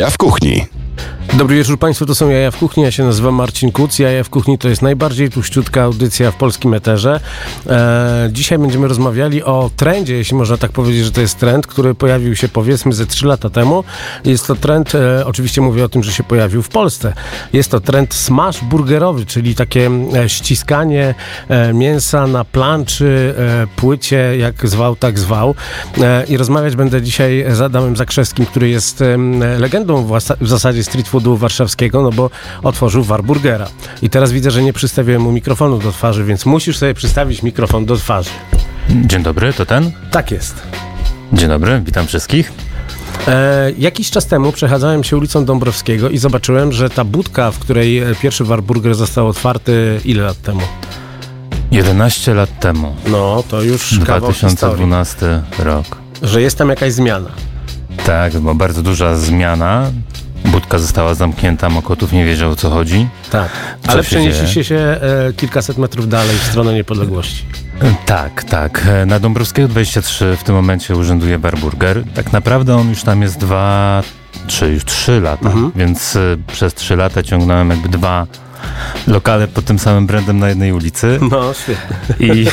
[0.00, 0.79] Jaja w kuchni.
[1.34, 3.98] Dobry wieczór Państwu, to są Jaja w Kuchni, ja się nazywam Marcin Kuc.
[3.98, 7.20] Jaja w Kuchni to jest najbardziej tuściutka audycja w polskim eterze.
[7.66, 11.94] E, dzisiaj będziemy rozmawiali o trendzie, jeśli można tak powiedzieć, że to jest trend, który
[11.94, 13.84] pojawił się powiedzmy ze 3 lata temu.
[14.24, 17.12] Jest to trend, e, oczywiście mówię o tym, że się pojawił w Polsce.
[17.52, 21.14] Jest to trend smash burgerowy, czyli takie e, ściskanie
[21.48, 25.54] e, mięsa na planczy, e, płycie, jak zwał, tak zwał.
[26.00, 29.04] E, I rozmawiać będę dzisiaj z Adamem Zakrzewskim, który jest
[29.58, 32.30] legendą w, w zasadzie street foodu warszawskiego, no bo
[32.62, 33.68] otworzył Warburgera.
[34.02, 37.84] I teraz widzę, że nie przystawiłem mu mikrofonu do twarzy, więc musisz sobie przystawić mikrofon
[37.86, 38.30] do twarzy.
[38.90, 39.92] Dzień dobry, to ten?
[40.10, 40.62] Tak jest.
[41.32, 42.52] Dzień dobry, witam wszystkich.
[43.28, 48.02] E, jakiś czas temu przechadzałem się ulicą Dąbrowskiego i zobaczyłem, że ta budka, w której
[48.22, 50.60] pierwszy Warburger został otwarty, ile lat temu?
[51.70, 54.86] 11 lat temu, No, to już kawał historii.
[54.86, 55.86] 2012 rok.
[56.22, 57.30] Że jest tam jakaś zmiana.
[58.06, 59.90] Tak, bo bardzo duża zmiana.
[60.52, 63.08] Budka została zamknięta, Mokotów nie wiedział o co chodzi.
[63.30, 63.48] Tak.
[63.82, 64.98] Co Ale przenieśliście się e,
[65.36, 67.44] kilkaset metrów dalej w stronę niepodległości.
[68.06, 68.86] Tak, tak.
[69.06, 72.04] Na Dąbrowskiego 23 w tym momencie urzęduje Barburger.
[72.14, 74.02] Tak naprawdę on już tam jest dwa,
[74.46, 75.72] trzy, już trzy lata, Mhm.
[75.76, 78.26] więc y, przez trzy lata ciągnąłem jakby dwa
[79.06, 81.18] lokale pod tym samym brandem na jednej ulicy.
[81.30, 82.26] No, świetnie.
[82.26, 82.46] I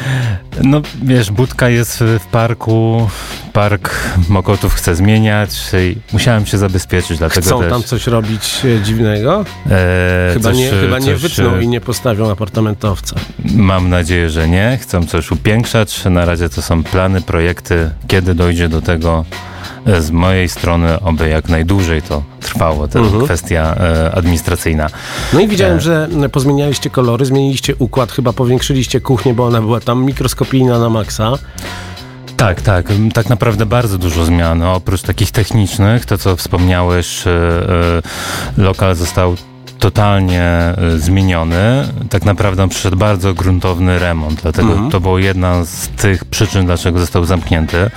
[0.70, 3.08] no wiesz, budka jest w parku,
[3.56, 3.90] park
[4.28, 5.50] Mokotów chce zmieniać
[5.90, 7.70] i musiałem się zabezpieczyć, dlatego Chcą też...
[7.70, 9.44] tam coś robić e, dziwnego?
[9.70, 13.16] e, Chyba, coś, nie, chyba nie coś, wytną e, i nie postawią apartamentowca.
[13.54, 14.78] Mam nadzieję, że nie.
[14.82, 16.04] Chcą coś upiększać.
[16.04, 17.90] Na razie to są plany, projekty.
[18.08, 19.24] Kiedy dojdzie do tego
[19.86, 23.24] e, z mojej strony, oby jak najdłużej to trwało, to Mhm.
[23.24, 24.86] kwestia e, administracyjna.
[25.32, 25.80] No i widziałem, E.
[25.80, 31.32] że pozmienialiście kolory, zmieniliście układ, chyba powiększyliście kuchnię, bo ona była tam mikroskopijna na maksa.
[32.36, 32.86] Tak, tak.
[33.14, 34.62] Tak naprawdę bardzo dużo zmian.
[34.62, 39.36] Oprócz takich technicznych, to co wspomniałeś, e, e, lokal został
[39.78, 41.88] totalnie e, zmieniony.
[42.10, 44.90] Tak naprawdę przyszedł bardzo gruntowny remont, dlatego Mhm.
[44.90, 47.90] to była jedna z tych przyczyn, dlaczego został zamknięty.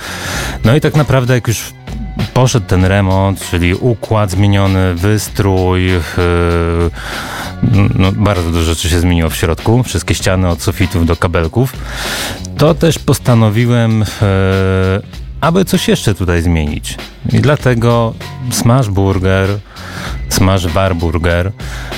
[0.64, 1.72] No i tak naprawdę jak już
[2.34, 6.00] poszedł ten remont, czyli układ zmieniony, wystrój, e,
[7.98, 11.72] no, bardzo dużo rzeczy się zmieniło w środku, wszystkie ściany od sufitów do kabelków,
[12.58, 14.06] to też postanowiłem, e,
[15.40, 16.96] aby coś jeszcze tutaj zmienić.
[17.32, 18.14] I dlatego
[18.50, 19.48] Smash Burger,
[20.28, 21.52] Smash Warburger.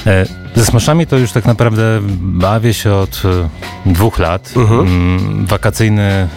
[0.06, 3.23] E, ze smashami to już tak naprawdę bawię się od
[3.87, 4.53] e, dwóch lat.
[4.56, 4.81] Mhm.
[4.81, 6.29] Mm, wakacyjny e,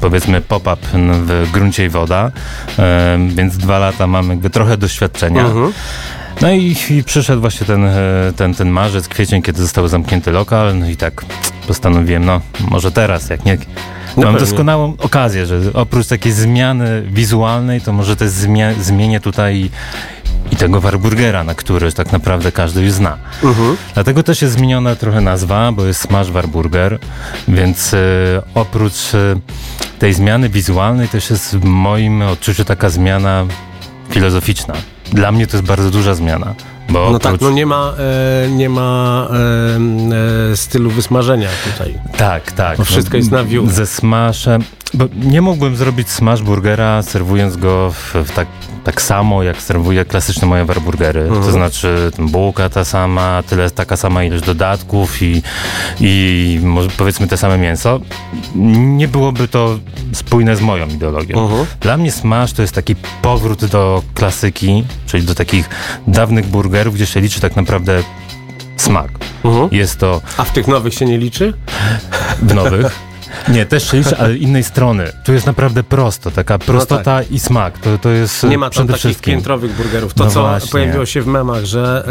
[0.00, 0.86] powiedzmy pop-up
[1.26, 2.30] w gruncie i woda,
[2.78, 5.46] e, więc dwa lata mam jakby trochę doświadczenia.
[5.46, 5.72] Mhm.
[6.40, 7.92] No i, i przyszedł właśnie ten, e,
[8.36, 11.24] ten, ten marzec, kwiecień, kiedy został zamknięty lokal, no i tak
[11.66, 12.40] postanowiłem, no
[12.70, 13.58] może teraz, jak nie...
[14.16, 14.40] No Mam pewnie.
[14.48, 19.70] doskonałą okazję, że oprócz takiej zmiany wizualnej, to może też zmia- zmienię tutaj
[20.52, 23.18] i tego Warburgera, na który tak naprawdę każdy już zna.
[23.42, 23.76] Mhm.
[23.94, 26.98] Dlatego też jest zmieniona trochę nazwa, bo jest Smash Warburger,
[27.48, 27.98] więc e,
[28.54, 29.36] oprócz e,
[29.98, 33.46] tej zmiany wizualnej też jest w moim odczuciu taka zmiana
[34.10, 34.74] filozoficzna.
[35.12, 36.54] Dla mnie to jest bardzo duża zmiana,
[36.90, 37.22] bo No oprócz...
[37.22, 37.94] tak, no nie ma,
[38.44, 41.94] e, nie ma e, e, stylu wysmażenia tutaj.
[42.16, 42.78] Tak, tak.
[42.78, 43.44] Bo wszystko jest na.
[43.66, 44.64] Ze smashem.
[44.94, 48.48] Bo nie mógłbym zrobić smash burgera, serwując go w, w tak,
[48.84, 51.20] tak samo, jak serwuję klasyczne moje warburgery.
[51.20, 51.42] Mhm.
[51.42, 55.42] To znaczy bułka ta sama, tyle taka sama ilość dodatków i,
[56.00, 58.00] i może powiedzmy te same mięso.
[58.54, 59.78] Nie byłoby to
[60.12, 61.42] spójne z moją ideologią.
[61.42, 61.66] Mhm.
[61.80, 65.68] Dla mnie smash to jest taki powrót do klasyki, czyli do takich
[66.06, 68.02] dawnych burgerów, gdzie się liczy tak naprawdę
[68.76, 69.10] smak.
[69.44, 69.68] Mhm.
[69.72, 71.52] Jest to A w tych nowych się nie liczy?
[72.42, 73.00] w nowych.
[73.48, 75.12] Nie, też się liczy, ale innej strony.
[75.24, 77.78] Tu jest naprawdę prosto, taka prostota i smak.
[77.78, 79.34] To, to jest No Nie ma tam takich wszystkim.
[79.34, 80.14] piętrowych burgerów.
[80.14, 80.70] To, No co właśnie.
[80.70, 82.04] pojawiło się w memach, że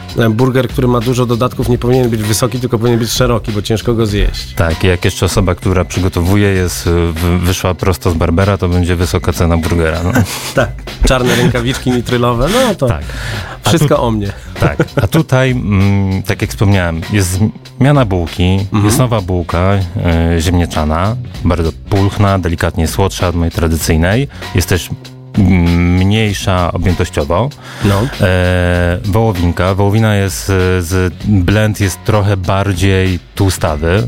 [0.31, 3.93] burger, który ma dużo dodatków, nie powinien być wysoki, tylko powinien być szeroki, bo ciężko
[3.93, 4.53] go zjeść.
[4.53, 9.33] Tak, jak jeszcze osoba, która przygotowuje, jest w- wyszła prosto z Barbera, to będzie wysoka
[9.33, 10.03] cena burgera.
[10.03, 10.11] No.
[10.55, 10.69] Tak.
[11.05, 13.01] Czarne rękawiczki nitrylowe, no to Tak.
[13.67, 14.31] Wszystko o mnie.
[14.59, 17.39] Tak, a tutaj, mm, tak jak wspomniałem, jest
[17.79, 18.85] zmiana bułki, Mhm.
[18.85, 21.15] jest nowa bułka e, ziemniaczana,
[21.45, 24.27] bardzo pulchna, delikatnie słodsza od mojej tradycyjnej.
[24.55, 24.89] Jest też
[25.37, 27.49] mniejsza objętościowo.
[27.85, 28.01] No.
[28.21, 29.75] E, wołowinka.
[29.75, 34.07] Wołowina jest, e, z, blend jest trochę bardziej tłustawy.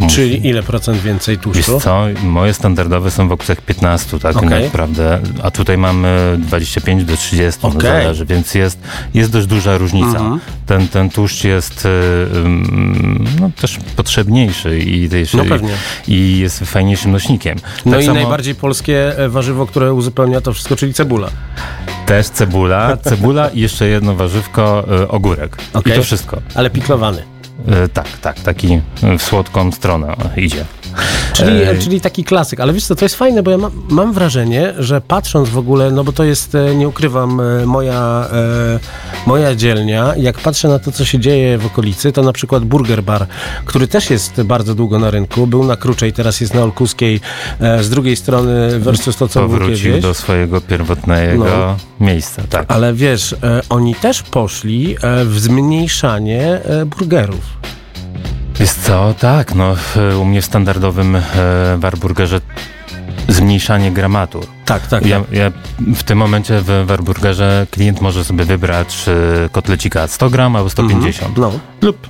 [0.00, 1.80] No, Czyli ile procent więcej Wiesz tłuszczu?
[1.80, 4.64] co, moje standardowe są w okolicach 15, tak Okej.
[4.64, 7.80] naprawdę, a tutaj mamy 25 do 30, no Okej.
[7.82, 8.78] zależy, więc jest,
[9.14, 10.18] jest dość duża różnica.
[10.18, 10.40] Mhm.
[10.66, 11.88] Ten, ten tłuszcz jest
[12.34, 15.70] ym, no, też potrzebniejszy i, też, No pewnie.
[16.08, 17.58] i jest fajniejszym nośnikiem.
[17.86, 21.28] No Tak i samo- najbardziej polskie e, warzywo, które uzupełnia to wszystko, czyli cebula.
[22.06, 25.56] Też cebula, cebula i jeszcze jedno warzywko, y, ogórek.
[25.72, 25.92] Okay.
[25.92, 26.42] I to wszystko.
[26.54, 27.22] Ale piklowany.
[27.84, 28.80] Y, tak, tak, taki
[29.18, 30.64] w słodką stronę idzie.
[31.32, 31.78] Czyli, e...
[31.78, 35.00] czyli taki klasyk, ale wiesz co, to jest fajne, bo ja ma, mam wrażenie, że
[35.00, 38.78] patrząc w ogóle, no bo to jest, e, nie ukrywam, e, moja, e,
[39.26, 43.02] moja dzielnia, jak patrzę na to, co się dzieje w okolicy, to na przykład Burger
[43.02, 43.26] Bar,
[43.64, 47.20] który też jest bardzo długo na rynku, był na Kruczej, teraz jest na Olkuskiej,
[47.60, 51.76] e, z drugiej strony versus to, co Powrócił do swojego pierwotnego no.
[52.00, 52.64] miejsca, tak.
[52.68, 57.62] Ale wiesz, e, oni też poszli w zmniejszanie burgerów.
[58.60, 59.74] Jest co, tak, no
[60.20, 61.22] u mnie w standardowym e,
[61.78, 62.40] Warburgerze
[63.28, 64.46] zmniejszanie gramatur.
[64.64, 65.06] Tak, tak.
[65.06, 65.32] Ja, tak.
[65.32, 65.52] ja
[65.94, 71.38] w tym momencie w Warburgerze klient może sobie wybrać e, kotlecika 100 gram albo 150.
[71.38, 71.60] Mhm, no.
[71.80, 72.08] Lub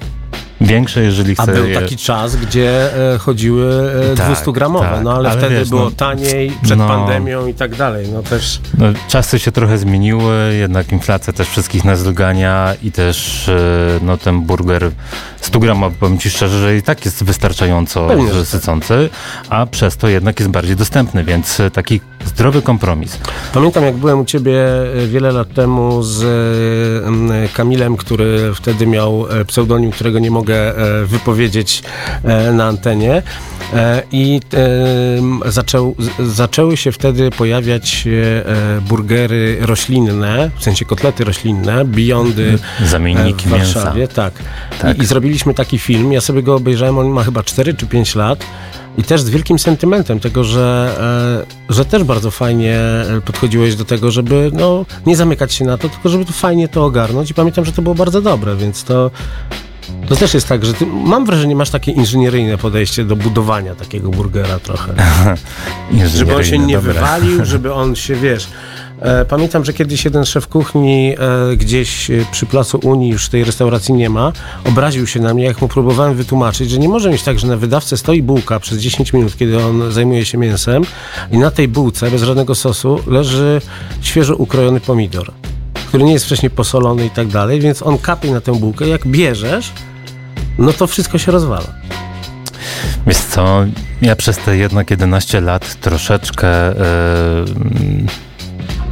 [0.67, 1.43] większe, jeżeli chce.
[1.43, 5.55] A był taki czas, gdzie e, chodziły e, tak, 200-gramowe, tak, no ale, ale wtedy
[5.56, 8.09] wiesz, było no, taniej, przed no, pandemią i tak dalej.
[8.12, 8.61] No też.
[8.79, 13.55] No, czasy się trochę zmieniły, jednak inflacja też wszystkich nas dogania i też e,
[14.03, 14.91] no, ten burger
[15.41, 19.11] 100 gramowy, powiem Ci szczerze, że i tak jest wystarczająco Pewnie, sycący,
[19.49, 23.19] a przez to jednak jest bardziej dostępny, więc e, taki zdrowy kompromis.
[23.55, 24.64] Pamiętam, jak byłem u Ciebie
[25.06, 26.23] wiele lat temu z
[27.53, 30.72] Kamilem, który wtedy miał pseudonim, którego nie mogę mogę
[31.06, 31.82] wypowiedzieć
[32.25, 33.22] e, na antenie.
[33.75, 34.40] E, I
[36.19, 44.00] zaczęły się wtedy pojawiać e, burgery roślinne, w sensie kotlety roślinne, Beyondy Zamienniki w Warszawie.
[44.00, 44.14] Mięsa.
[44.14, 44.34] Tak.
[44.81, 44.99] tak.
[44.99, 46.12] I, I zrobiliśmy taki film.
[46.12, 48.46] Ja sobie go obejrzałem, on ma chyba 4 czy 5 lat.
[48.99, 50.94] I też z wielkim sentymentem tego, że,
[51.69, 52.78] że też bardzo fajnie
[53.25, 56.84] podchodziłeś do tego, żeby no, nie zamykać się na to, tylko żeby to fajnie to
[56.84, 57.31] ogarnąć.
[57.31, 59.10] I pamiętam, że to było bardzo dobre, więc to
[60.08, 64.10] to też jest tak, że ty, mam wrażenie, masz takie inżynieryjne podejście do budowania takiego
[64.10, 64.94] burgera trochę.
[66.16, 66.92] żeby on się nie dobra.
[66.92, 68.48] wywalił, żeby on się, wiesz...
[69.02, 73.44] E, pamiętam, że kiedyś jeden szef kuchni e, gdzieś e, przy Placu Unii, już tej
[73.44, 74.32] restauracji nie ma,
[74.64, 77.56] obraził się na mnie, jak mu próbowałem wytłumaczyć, że nie może mieć tak, że na
[77.56, 80.82] wydawce stoi bułka przez 10 minut, kiedy on zajmuje się mięsem
[81.32, 83.60] i na tej bułce bez żadnego sosu leży
[84.00, 85.32] świeżo ukrojony pomidor
[85.92, 88.88] który nie jest wcześniej posolony i tak dalej, więc on kapie na tę bułkę.
[88.88, 89.72] Jak bierzesz,
[90.58, 91.66] no to wszystko się rozwala.
[93.06, 93.64] Wiesz co,
[94.02, 96.74] ja przez te jednak 11 lat troszeczkę yy,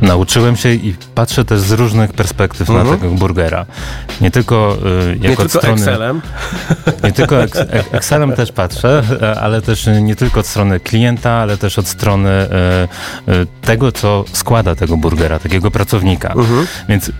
[0.03, 2.99] nauczyłem się i patrzę też z różnych perspektyw na mhm.
[2.99, 3.67] tego burgera.
[4.21, 5.83] Nie tylko yy, jako nie tylko strony...
[5.83, 6.21] Excelem.
[7.05, 7.59] Nie tylko ex,
[7.93, 9.03] Excelem też patrzę,
[9.41, 12.49] ale też nie tylko od strony klienta, ale też od strony
[13.27, 16.33] yy, tego, co składa tego burgera, takiego pracownika.
[16.33, 16.67] Mhm.
[16.89, 17.11] Więc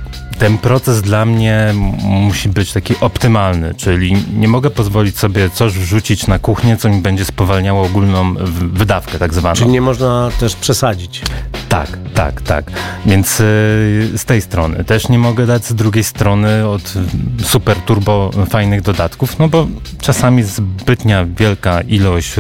[0.41, 6.27] ten proces dla mnie musi być taki optymalny, czyli nie mogę pozwolić sobie coś wrzucić
[6.27, 8.35] na kuchnię, co mi będzie spowalniało ogólną
[8.73, 9.55] wydawkę tak zwaną.
[9.55, 11.23] Czyli nie można też przesadzić.
[11.71, 12.65] Tak, tak, tak.
[13.07, 14.85] Więc y, z tej strony.
[14.85, 16.95] Też nie mogę dać z drugiej strony od
[17.43, 19.67] super turbo fajnych dodatków, no bo
[20.01, 22.35] czasami zbytnia wielka ilość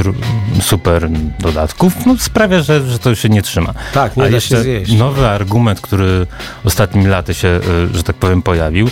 [0.60, 1.10] super
[1.40, 3.74] dodatków no, sprawia, że, że to się nie trzyma.
[3.94, 4.92] Tak, nie A da się zjeść.
[4.92, 6.26] Nowy argument, który
[6.64, 7.60] ostatnimi laty się,
[7.92, 8.90] y, że tak powiem, pojawił,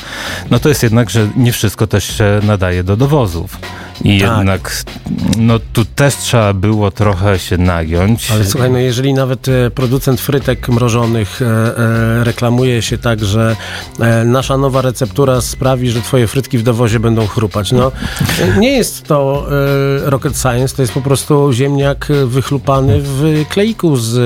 [0.50, 3.58] no to jest jednak, że nie wszystko też się nadaje do dowozów.
[4.04, 4.38] I tak.
[4.38, 4.84] jednak
[5.38, 8.30] no tu też trzeba było trochę się nagiąć.
[8.30, 13.56] Ale słuchaj, no jeżeli nawet e, producent frytek mrożonych e, e, reklamuje się tak, że
[14.24, 17.72] nasza nowa receptura sprawi, że twoje frytki w dowozie będą chrupać.
[17.72, 17.92] No
[18.58, 19.46] nie jest to
[20.02, 24.16] rocket science, to jest po prostu ziemniak wychlupany w kleiku z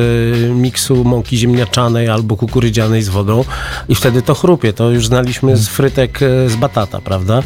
[0.51, 3.45] miksu mąki ziemniaczanej albo kukurydzianej z wodą
[3.89, 4.73] i wtedy to chrupie.
[4.73, 7.43] To już znaliśmy z frytek z batata, prawda?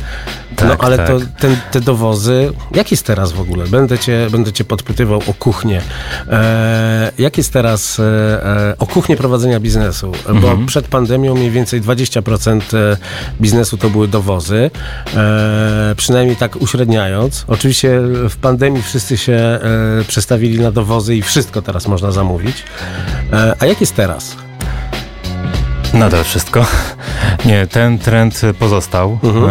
[0.56, 1.06] Tak, no ale tak.
[1.06, 3.66] to ten, te dowozy, jak jest teraz w ogóle?
[3.66, 5.80] Będę cię, będę cię podpytywał o kuchnię.
[6.28, 10.06] E, jak jest teraz e, o kuchnię prowadzenia biznesu?
[10.06, 10.40] Mhm.
[10.40, 12.96] Bo przed pandemią mniej więcej 20% e,
[13.40, 14.70] biznesu to były dowozy.
[15.16, 17.44] E, przynajmniej tak uśredniając.
[17.48, 19.60] Oczywiście w pandemii wszyscy się e,
[20.08, 22.64] przestawili na dowozy i wszystko teraz można zamówić.
[23.32, 24.45] E, a jak jest teraz?
[25.94, 26.66] Nadal wszystko.
[27.46, 29.44] Nie, ten trend pozostał mhm.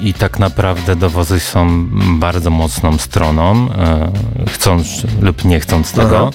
[0.00, 1.86] i tak naprawdę dowozy są
[2.18, 4.12] bardzo mocną stroną, e,
[4.48, 4.86] chcąc
[5.20, 6.30] lub nie chcąc tego.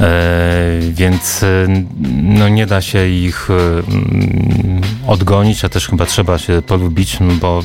[0.00, 0.06] E,
[0.90, 1.44] więc
[2.22, 3.82] no nie da się ich e,
[5.06, 7.62] odgonić, a też chyba trzeba się polubić, bo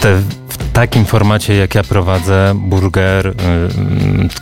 [0.00, 0.22] te
[0.76, 3.34] takim formacie, jak ja prowadzę, burger, y,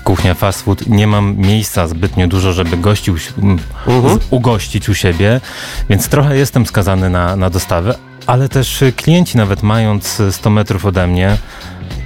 [0.05, 4.19] kuchnia fast food, nie mam miejsca zbytnio dużo, żeby gościł, uh-huh.
[4.31, 5.41] ugościć u siebie,
[5.89, 7.95] więc trochę jestem skazany na, na dostawę,
[8.27, 11.37] ale też klienci nawet mając 100 metrów ode mnie,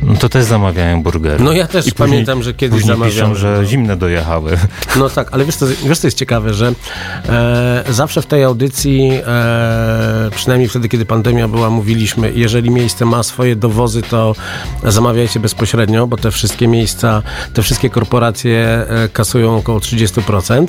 [0.03, 1.45] no to też zamawiają burgery.
[1.45, 3.31] No ja też I później- pamiętam, że kiedyś Później zamawiałem.
[3.31, 4.57] piszą, że zimne dojechały.
[4.97, 6.73] No tak, ale wiesz co, wiesz co jest ciekawe, że
[7.29, 13.23] e, zawsze w tej audycji, e, przynajmniej wtedy, kiedy pandemia była, mówiliśmy, jeżeli miejsce ma
[13.23, 14.35] swoje dowozy, to
[14.85, 17.23] zamawiajcie bezpośrednio, bo te wszystkie miejsca,
[17.55, 18.59] te wszystkie korporacje
[18.89, 20.67] e, kasują około 30%.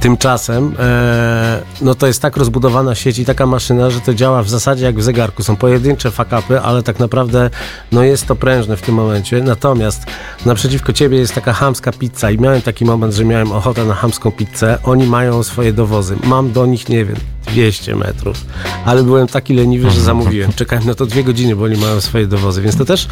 [0.00, 4.48] Tymczasem, e, no to jest tak rozbudowana sieć i taka maszyna, że to działa w
[4.48, 5.42] zasadzie jak w zegarku.
[5.42, 7.50] Są pojedyncze fakapy, ale tak naprawdę
[7.92, 9.40] no jest to prężne w tym momencie.
[9.42, 10.06] Natomiast
[10.46, 14.32] naprzeciwko ciebie jest taka hamska pizza i miałem taki moment, że miałem ochotę na hamską
[14.32, 14.78] pizzę.
[14.82, 16.16] Oni mają swoje dowozy.
[16.24, 18.44] Mam do nich, nie wiem, 200 metrów.
[18.84, 20.52] Ale byłem taki leniwy, że zamówiłem.
[20.52, 22.62] Czekałem na to dwie godziny, bo oni mają swoje dowozy.
[22.62, 23.08] Więc to też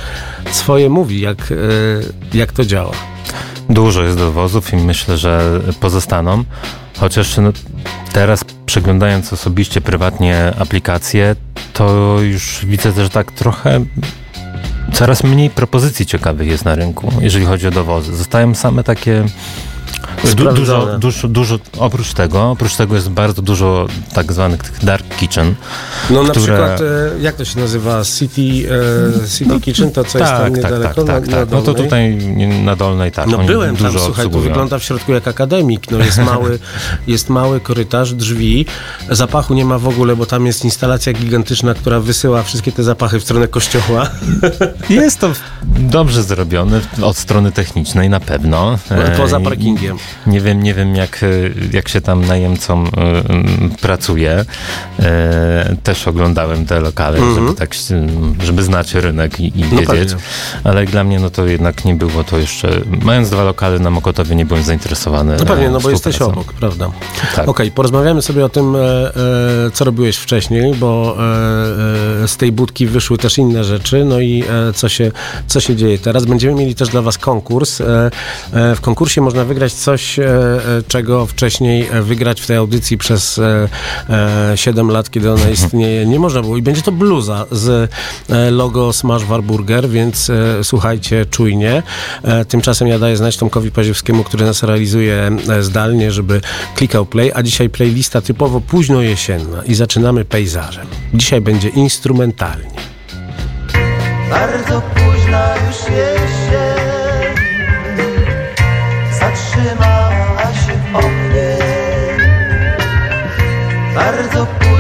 [0.51, 2.93] swoje mówi, jak, e, jak to działa.
[3.71, 6.45] Dużo jest dowozów i myślę, że pozostaną.
[6.99, 7.53] Chociaż no,
[8.13, 11.37] teraz przeglądając osobiście, prywatnie aplikacje,
[11.73, 13.85] to już widzę też tak trochę
[14.93, 18.17] coraz mniej propozycji ciekawych jest na rynku, jeżeli chodzi o dowozy.
[18.17, 19.25] Zostają same takie
[20.37, 25.17] du, dużo, dużo, dużo, oprócz tego, oprócz tego jest bardzo dużo tak zwanych tych dark
[25.17, 25.55] kitchen.
[26.11, 28.05] No na które- przykład, e, jak to się nazywa?
[28.05, 28.69] City,
[29.23, 31.51] e, City Kitchen, to co jest tam tak, tak, niedaleko tak, na, tak, na tak.
[31.51, 32.17] No to tutaj
[32.65, 33.27] na dolnej tak.
[33.27, 34.45] No oni byłem tam, słuchaj, to obsługują.
[34.45, 35.91] wygląda w środku jak akademik.
[35.91, 36.59] No jest mały,
[37.07, 38.67] jest mały korytarz, drzwi.
[39.11, 43.21] Zapachu nie ma w ogóle, bo tam jest instalacja gigantyczna, która wysyła wszystkie te zapachy
[43.21, 44.11] w stronę kościoła.
[44.91, 45.31] Jest to
[45.77, 48.79] dobrze zrobione od strony technicznej na pewno.
[49.17, 49.41] Poza E,
[49.99, 50.33] parkingiem.
[50.33, 51.27] Nie wiem, nie wiem jak, e,
[51.73, 54.45] jak się tam najemcom e, pracuje.
[55.01, 57.35] E, Też oglądałem te lokale, Mhm.
[57.35, 58.07] żeby tak, się-
[58.45, 59.87] żeby znać rynek i, i No wiedzieć.
[59.89, 60.17] pewnie.
[60.65, 62.69] Ale dla mnie no to jednak nie było to jeszcze.
[63.03, 65.37] Mając dwa lokale na Mokotowie nie byłem zainteresowany.
[65.39, 66.91] No pewnie, no bo jesteś obok, prawda?
[67.37, 67.49] Tak.
[67.49, 68.77] Okej, porozmawiamy sobie o tym,
[69.73, 71.17] co robiłeś wcześniej, bo
[72.27, 75.13] z tej budki wyszły też inne rzeczy, no i co, się,
[75.47, 76.25] co się dzieje teraz.
[76.25, 77.83] Będziemy mieli też dla Was konkurs.
[78.53, 83.39] W konkursie można wygrać coś, e, e, czego wcześniej e, wygrać w tej audycji przez
[83.39, 83.69] e,
[84.11, 86.57] e, 7 lat, kiedy ona istnieje, nie można było.
[86.57, 87.91] I będzie to bluza z
[88.51, 90.31] logo Smash Warburger, więc
[90.63, 91.83] słuchajcie czujnie.
[92.49, 96.41] Tymczasem ja daję znać Tomkowi Paziewskiemu, który nas realizuje zdalnie, żeby
[96.77, 100.87] klikał play, a dzisiaj playlista typowo późno jesienna i zaczynamy pejzażem.
[101.15, 102.71] Dzisiaj będzie instrumentalnie.
[104.31, 106.14] Bardzo późna już jesień
[113.95, 114.74] Bardzo późna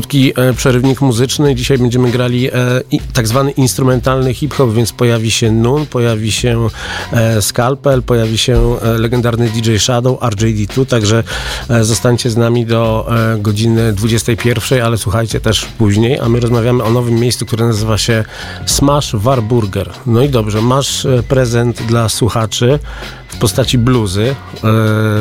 [0.00, 1.54] krótki e, przerywnik muzyczny.
[1.54, 2.52] Dzisiaj będziemy grali e,
[3.12, 6.68] tak zwany instrumentalny hip-hop, więc pojawi się Nun, pojawi się
[7.12, 11.22] e, Scalpel, pojawi się legendarny DJ Shadow, RJD2, także
[11.80, 17.14] zostańcie z nami do godziny 21, ale słuchajcie też później, a my rozmawiamy o nowym
[17.14, 18.24] miejscu, które nazywa się
[18.66, 19.90] Smash Warburger.
[20.06, 22.78] No i dobrze, masz prezent dla słuchaczy
[23.28, 24.34] w postaci bluzy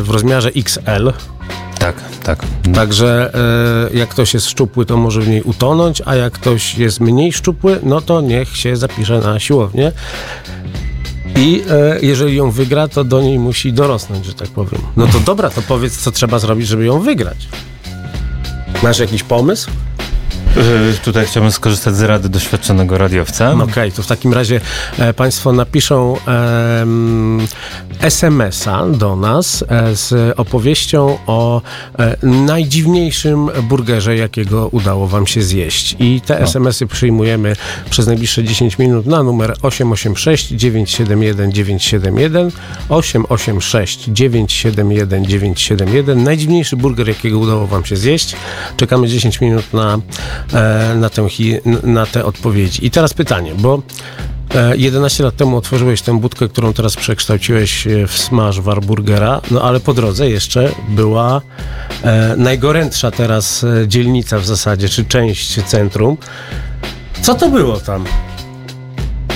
[0.01, 1.13] w rozmiarze XL.
[1.79, 2.39] Tak, tak.
[2.73, 3.31] Także
[3.93, 7.33] e, jak ktoś jest szczupły, to może w niej utonąć, a jak ktoś jest mniej
[7.33, 9.91] szczupły, no to niech się zapisze na siłownię.
[11.35, 14.81] I e, jeżeli ją wygra, to do niej musi dorosnąć, że tak powiem.
[14.97, 17.47] No to dobra, to powiedz, co trzeba zrobić, żeby ją wygrać.
[18.83, 19.69] Masz jakiś pomysł?
[21.03, 23.55] Tutaj chciałbym skorzystać z rady doświadczonego radiowca.
[23.55, 24.61] No Okej, to w takim razie
[24.99, 27.47] e, Państwo napiszą em,
[27.99, 31.61] SMS-a do nas e, z opowieścią o
[31.99, 35.95] e, najdziwniejszym burgerze, jakiego udało Wam się zjeść.
[35.99, 37.55] I te SMS-y przyjmujemy
[37.89, 42.51] przez najbliższe 10 minut na numer 886 971 971
[42.89, 46.23] 886 971 971.
[46.23, 48.35] Najdziwniejszy burger, jakiego udało Wam się zjeść.
[48.77, 49.99] Czekamy 10 minut na, e,
[50.95, 51.27] na, tę,
[51.83, 52.85] na te odpowiedzi.
[52.85, 53.81] I teraz pytanie, bo
[54.55, 59.61] e, 11 lat temu otworzyłeś tę budkę, którą teraz przekształciłeś e, w smash warburgera, no
[59.61, 61.41] ale po drodze jeszcze była
[62.03, 66.17] e, najgorętsza teraz e, dzielnica w zasadzie, czy część centrum.
[67.21, 68.05] Co to było tam?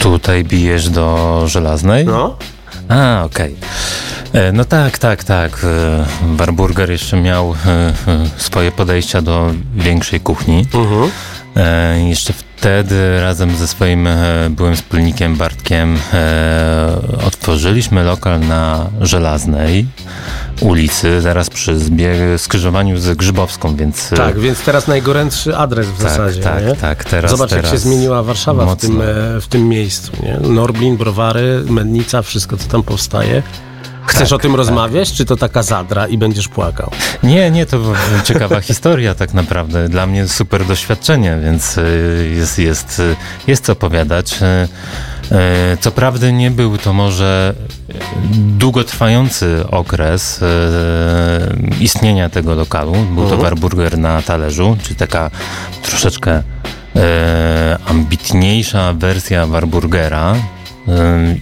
[0.01, 2.05] Tutaj bijesz do żelaznej?
[2.05, 2.37] No?
[2.89, 3.55] A, okej.
[4.33, 5.63] E, No tak, tak, tak.
[5.63, 7.93] E, Warburger jeszcze miał e,
[8.37, 10.65] swoje podejścia do większej kuchni.
[10.73, 11.11] Mhm.
[12.09, 12.33] Jeszcze
[12.63, 16.95] wtedy razem ze swoim e, byłym wspólnikiem Bartkiem e,
[17.27, 19.85] otworzyliśmy lokal na Żelaznej
[20.61, 21.75] ulicy, zaraz przy
[22.37, 24.13] skrzyżowaniu z Grzybowską, więc...
[24.13, 26.75] e, Tak, więc teraz najgorętszy adres w tak, zasadzie, tak, nie?
[26.75, 29.05] tak, teraz Zobacz, jak teraz się zmieniła Warszawa w tym, e,
[29.41, 30.11] w tym miejscu.
[30.23, 30.49] Nie?
[30.49, 33.43] Norblin, browary, mennica, wszystko, co tam powstaje.
[34.05, 34.57] Chcesz Tak, o tym tak.
[34.57, 36.91] rozmawiać, czy to taka zadra i będziesz płakał?
[37.23, 37.79] Nie, nie, to
[38.23, 39.89] ciekawa historia tak naprawdę.
[39.89, 43.15] Dla mnie super doświadczenie, więc y, jest, jest, y,
[43.47, 44.39] jest co opowiadać.
[44.41, 44.67] Y,
[45.79, 47.53] Co prawda nie był to może
[48.33, 50.39] długotrwający okres
[51.79, 52.91] istnienia tego lokalu.
[52.91, 53.41] Był to Mhm.
[53.41, 55.31] Warburger na talerzu, czyli taka
[55.83, 56.43] troszeczkę
[57.85, 60.35] ambitniejsza wersja Warburgera.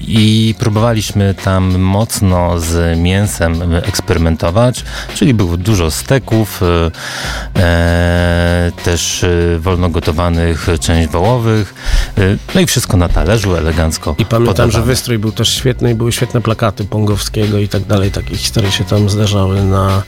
[0.01, 4.83] I próbowaliśmy tam mocno z mięsem eksperymentować,
[5.15, 11.73] czyli było dużo steków, y, e, też y, wolno gotowanych część wołowych,
[12.17, 14.15] y, no i wszystko na talerzu elegancko.
[14.17, 14.71] I pamiętam, podawane.
[14.71, 18.11] że wystrój był też świetny i były świetne plakaty Pongowskiego i tak dalej.
[18.11, 20.03] Takie historie się tam zdarzały na,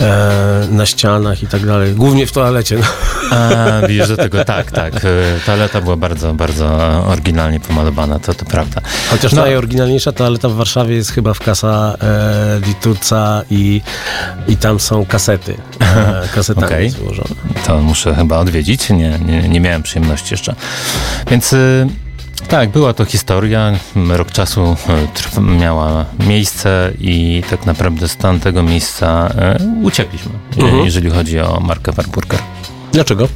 [0.00, 1.92] e, na ścianach i tak dalej.
[1.94, 2.76] Głównie w toalecie.
[2.78, 2.86] No.
[3.36, 5.04] A, widzisz do tego, tak, tak.
[5.04, 6.66] y, Toaleta była bardzo, bardzo
[7.06, 8.80] oryginalnie pomalowana, to, to prawda.
[9.10, 9.42] Chociaż No.
[9.42, 13.80] najoryginalniejsza toaleta w Warszawie jest chyba w Casa e, di Tuzza i,
[14.48, 15.56] i tam są kasety.
[15.80, 16.90] E, kasetami Okej.
[16.90, 17.30] złożone.
[17.66, 18.90] To muszę chyba odwiedzić.
[18.90, 20.54] Nie, nie, nie miałem przyjemności jeszcze.
[21.30, 21.86] Więc y,
[22.48, 23.72] tak, była to historia.
[24.08, 24.76] Rok czasu
[25.14, 29.30] trw- miała miejsce i tak naprawdę z tamtego miejsca
[29.82, 30.84] y, uciekliśmy, y, Mhm.
[30.84, 32.40] jeżeli chodzi o markę Warburger.
[32.92, 33.28] Dlaczego?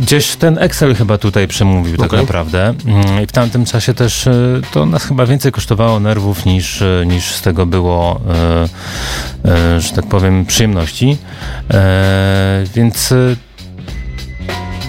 [0.00, 2.20] Gdzieś ten Excel chyba tutaj przemówił tak Okej.
[2.20, 2.74] naprawdę.
[2.86, 4.28] Mm, I w tamtym czasie też
[4.72, 8.20] to nas chyba więcej kosztowało nerwów niż, niż z tego było,
[9.78, 11.16] że tak powiem, przyjemności.
[11.70, 13.14] E, Więc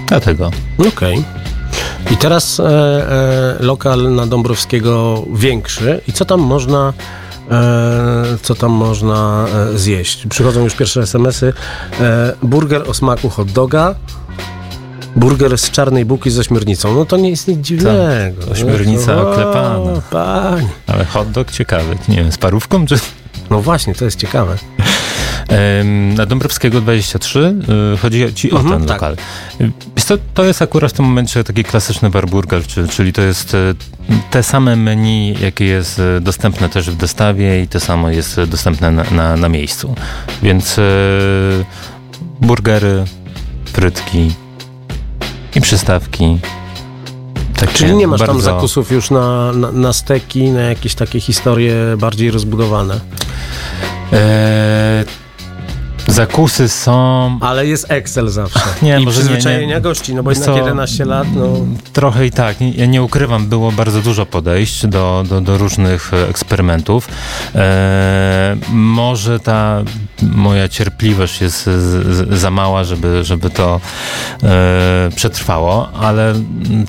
[0.08, 0.52] dlatego.
[0.88, 1.24] Okej.
[2.12, 6.02] I teraz e, e, lokal na Dąbrowskiego większy.
[6.08, 6.94] I co tam można
[7.52, 10.28] e, co tam można e, zjeść?
[10.28, 11.54] Przychodzą już pierwsze smsy.
[12.00, 13.96] E, burger o smaku hot doga.
[15.16, 16.96] Burger z czarnej bułki z ośmiornicą.
[16.96, 18.42] No to nie jest nic dziwnego.
[18.42, 20.02] Tak, ośmiornica O, oklepana.
[20.88, 21.98] Ale hot dog ciekawy.
[22.08, 22.96] Nie wiem, z parówką czy...
[23.50, 24.58] No właśnie, to jest ciekawe.
[26.16, 27.56] Na Dąbrowskiego 23
[27.94, 28.96] y, chodzi ci o Mhm, ten tak.
[29.02, 29.16] lokal.
[29.96, 33.54] Wiesz co, to jest akurat w tym momencie taki klasyczny warburger, czy- czyli to jest
[33.54, 33.76] y,
[34.32, 38.92] te same menu, jakie jest y, dostępne też w dostawie i to samo jest dostępne
[38.92, 39.96] na, na, na miejscu.
[40.44, 40.80] Więc
[42.42, 43.04] burgery,
[43.74, 44.32] frytki
[45.56, 46.40] i przystawki.
[47.56, 51.20] Takie Czyli nie masz tam bardzo- zakusów już na, na, na steki, na jakieś takie
[51.20, 53.00] historie bardziej rozbudowane.
[54.14, 55.04] E,
[56.14, 58.60] zakusy są Ale jest Excel zawsze.
[58.82, 59.82] Nie, I może nie, przyzwyczajenia nie.
[59.82, 61.48] gości, no bo jednak co, 11 lat, no...
[61.94, 62.60] Trochę i tak.
[62.60, 67.08] Nie- Ja nie ukrywam, było bardzo dużo podejść do, do, do różnych e, eksperymentów.
[67.56, 69.82] E, może ta
[70.22, 71.70] moja cierpliwość jest z,
[72.16, 73.80] z, za mała, żeby, żeby to
[74.44, 76.34] e, przetrwało, ale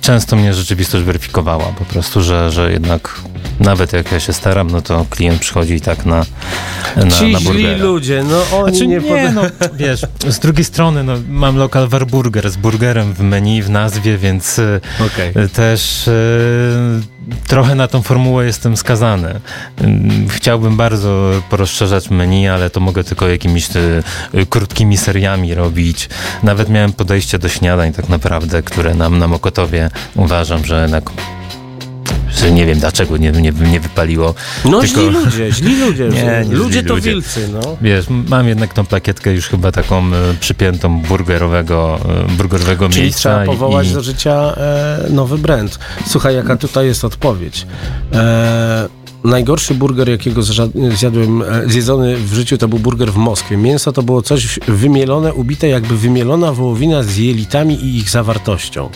[0.01, 3.21] często mnie rzeczywistość weryfikowała po prostu, że, że jednak
[3.61, 6.25] nawet jak ja się staram, no to klient przychodzi i tak na,
[6.97, 8.99] na, Ci na źli ludzie, no oni Znaczy, nie...
[8.99, 9.43] nie, no
[9.75, 14.61] wiesz, z drugiej strony no, mam lokal Warburger z burgerem w menu, w nazwie, więc
[15.07, 15.33] Okej.
[15.35, 16.13] e, też e,
[17.47, 19.41] trochę na tą formułę jestem skazany.
[19.81, 23.81] Mm, Chciałbym bardzo porozszerzać menu, ale to mogę tylko jakimiś e,
[24.35, 26.09] e, krótkimi seriami robić.
[26.43, 31.11] Nawet miałem podejście do śniadań tak naprawdę, które nam na Mokotowie uważam, że jednak
[32.35, 34.35] Znaczy, nie wiem dlaczego nie, nie, nie wypaliło.
[34.65, 36.09] No Tylko- źli ludzie, źli ludzie.
[36.15, 37.11] Nie, nie ludzie to ludzie.
[37.11, 37.77] wilcy, no.
[37.83, 43.21] Wiesz, mam jednak tą plakietkę już chyba taką e, przypiętą burgerowego, e, burgerowego Czyli miejsca.
[43.21, 45.79] trzeba powołać i, do życia e, nowy brand.
[46.07, 47.67] Słuchaj, jaka tutaj jest odpowiedź.
[48.13, 48.89] E,
[49.25, 50.43] najgorszy burger, jakiego
[50.97, 53.57] zjadłem, e, zjedzony w życiu, to był burger w Moskwie.
[53.57, 58.89] Mięso to było coś wymielone, ubite, jakby wymielona wołowina z jelitami i ich zawartością.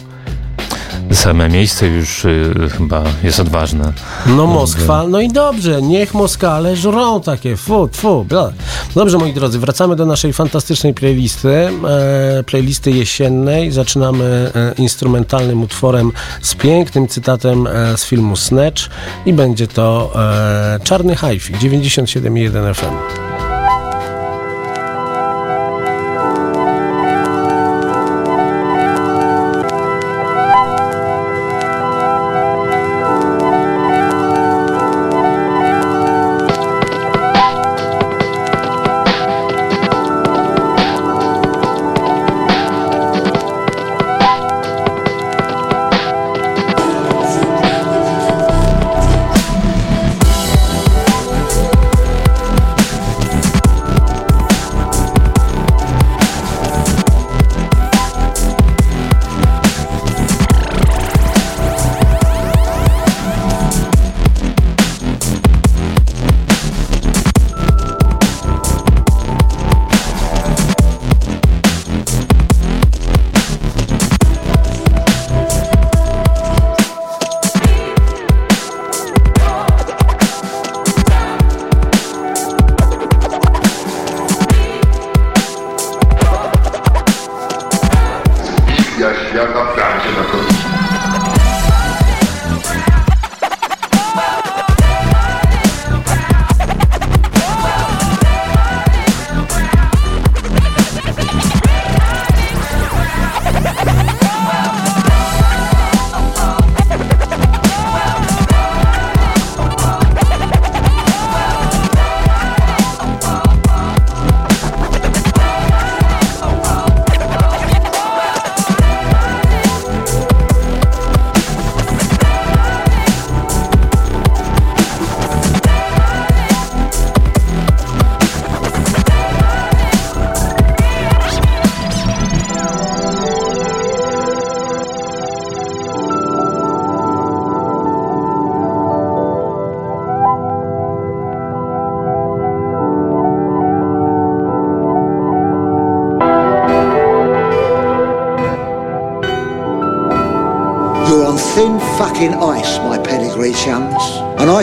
[1.12, 3.92] Same miejsce już y, chyba jest odważne.
[4.26, 8.52] No Moskwa, no i dobrze, niech Moskale żrą takie, fu, fu, bla.
[8.94, 13.72] Dobrze, moi drodzy, wracamy do naszej fantastycznej playlisty, e, playlisty jesiennej.
[13.72, 18.82] Zaczynamy e, instrumentalnym utworem z pięknym cytatem e, z filmu Snatch
[19.26, 23.27] i będzie to e, Czarny Hi-Fi, 97,1 FM.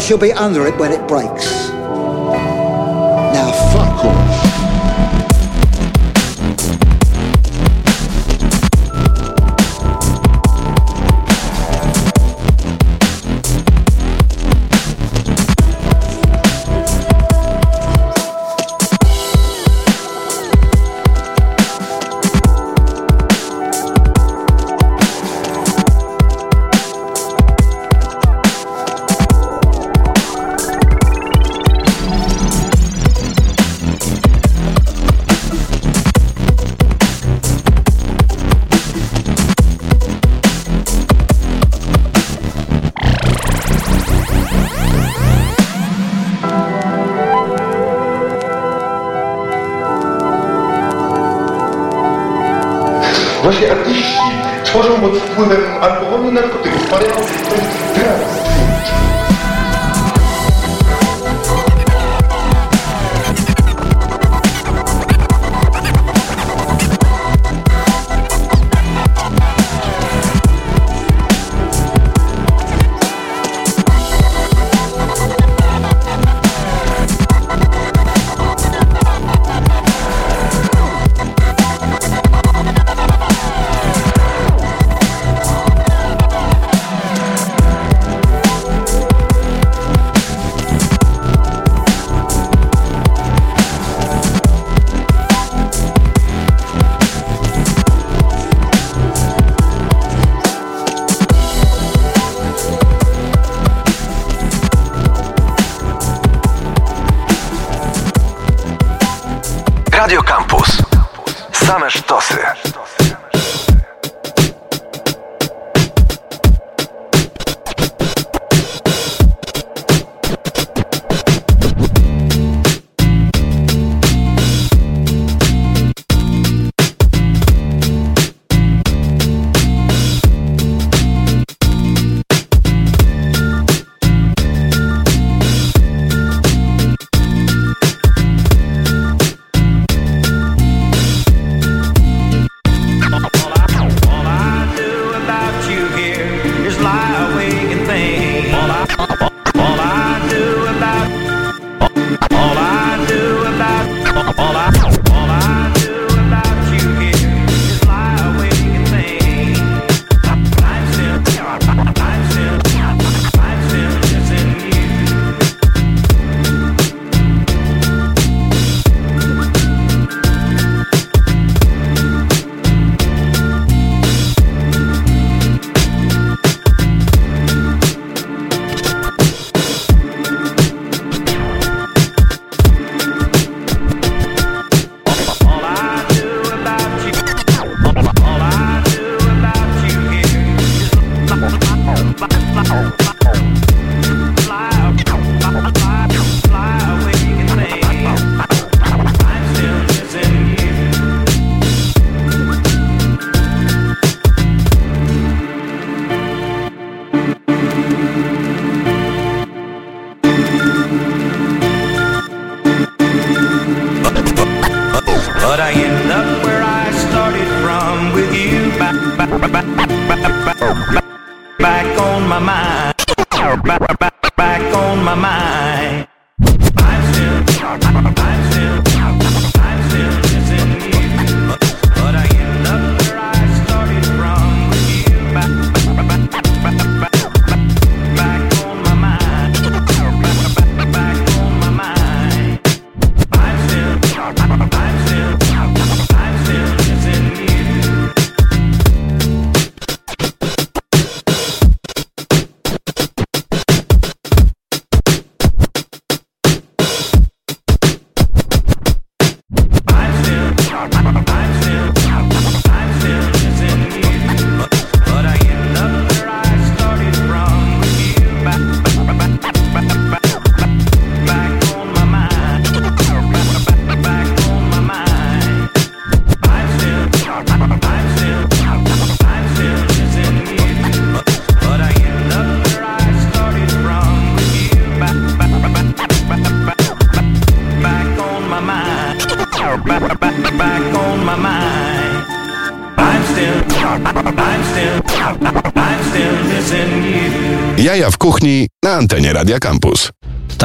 [0.05, 1.54] Shall be under it when it breaks.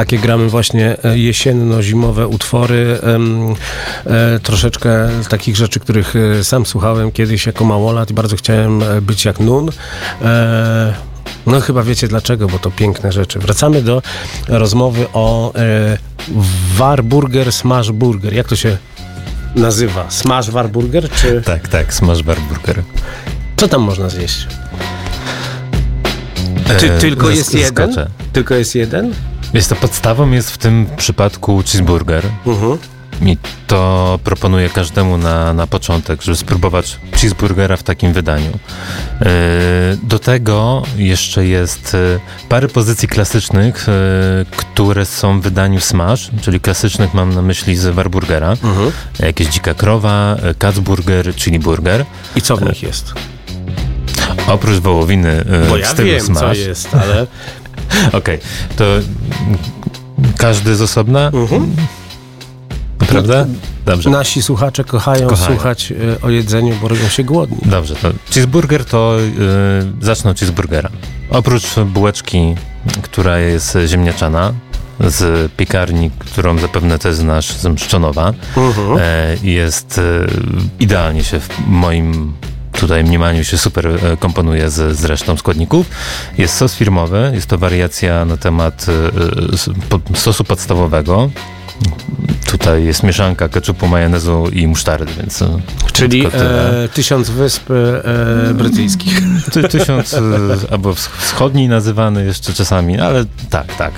[0.01, 2.99] Takie gramy właśnie e, jesienno-zimowe utwory,
[4.05, 9.25] e, troszeczkę takich rzeczy, których e, sam słuchałem kiedyś jako małolat i bardzo chciałem być
[9.25, 9.69] jak Nun.
[11.45, 13.39] No chyba wiecie dlaczego, bo to piękne rzeczy.
[13.39, 14.01] Wracamy do
[14.47, 15.97] rozmowy o e,
[16.77, 18.33] Warburger Smash Burger.
[18.33, 18.77] Jak to się
[19.55, 20.05] nazywa?
[20.09, 21.09] Smash Warburger?
[21.09, 22.83] Czy Tak, tak, smash bar burger.
[23.57, 24.47] co tam można zjeść?
[26.79, 27.95] Ty, tylko jest jeden?
[28.33, 29.13] Tylko jest jeden?
[29.53, 32.25] Jest to podstawą jest w tym przypadku cheeseburger.
[32.45, 32.77] Mhm.
[33.25, 33.37] I
[33.67, 38.51] to proponuję każdemu na, na początek, żeby spróbować cheeseburgera w takim wydaniu.
[38.51, 39.27] Yy,
[40.03, 46.59] Do tego jeszcze jest yy, parę pozycji klasycznych, yy, które są w wydaniu smash, czyli
[46.59, 48.49] klasycznych mam na myśli z Warburgera.
[48.51, 48.91] Mhm.
[49.19, 52.05] Jakieś dzika krowa, Katzburger, chili burger.
[52.35, 53.13] I co w nich jest?
[54.47, 56.39] Oprócz wołowiny Bo w ja stylu wiem, smash.
[56.39, 57.27] co jest, ale...
[58.19, 58.39] Okej,
[58.75, 59.03] to mm,
[60.37, 61.27] każdy z osobna?
[61.33, 61.75] Mhm.
[62.97, 63.45] Prawda?
[63.85, 64.09] Dobrze.
[64.09, 65.47] Nasi słuchacze kochają, Kochają.
[65.55, 67.57] słuchać e, o jedzeniu, bo robią się głodni.
[67.65, 70.89] Dobrze, to cheeseburger to yy, zacznę od cheeseburgera.
[71.29, 72.55] Oprócz bułeczki,
[73.01, 74.53] która jest ziemniaczana,
[74.99, 78.97] z piekarni, którą zapewne też znasz, z Mszczonowa, Mhm.
[79.01, 80.01] e, jest e,
[80.79, 82.33] idealnie się w moim
[82.81, 85.85] tutaj mniemaniu się super e, komponuje z, z resztą składników.
[86.37, 89.11] Jest sos firmowy, jest to wariacja na temat e,
[89.89, 91.29] po- sosu podstawowego.
[92.51, 95.59] Tutaj jest mieszanka keczupu, majonezu i musztardy, więc e,
[95.93, 96.29] Czyli e,
[96.93, 99.19] tysiąc wysp e, brytyjskich.
[99.51, 100.17] Ty, tysiąc, e,
[100.71, 103.91] albo wsch- wschodni nazywany jeszcze czasami, ale tak, tak.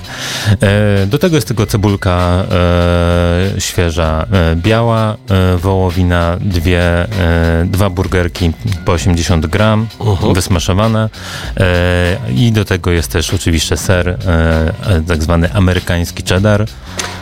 [0.62, 7.90] E, do tego jest tylko cebulka e, świeża, e, biała, e, wołowina, dwie, e, dwa
[7.90, 8.52] burgerki
[8.84, 10.34] po 80 gram, Mhm.
[10.34, 11.08] wysmaszowane
[11.56, 14.16] e, i do tego jest też oczywiście ser, e,
[14.86, 16.66] e, tak zwany amerykański cheddar.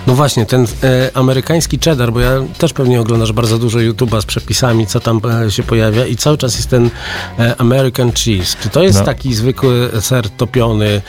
[0.06, 4.26] No właśnie, ten e, amerykański cheddar, bo ja też pewnie oglądasz bardzo dużo YouTube'a z
[4.26, 6.90] przepisami, co tam e, się pojawia i cały czas jest ten
[7.38, 8.56] e, American cheese.
[8.62, 9.04] Czy to jest No.
[9.04, 11.02] taki zwykły ser topiony,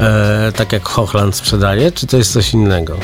[0.00, 2.96] e, tak jak Hochland sprzedaje, czy to jest coś innego?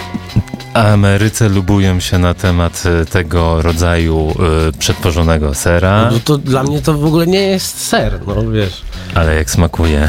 [0.74, 4.34] Ameryce lubują się na temat e, tego rodzaju
[4.68, 6.08] e, przetworzonego sera.
[6.12, 8.82] No to dla mnie to w ogóle nie jest ser, no wiesz.
[9.14, 10.08] Ale jak smakuje.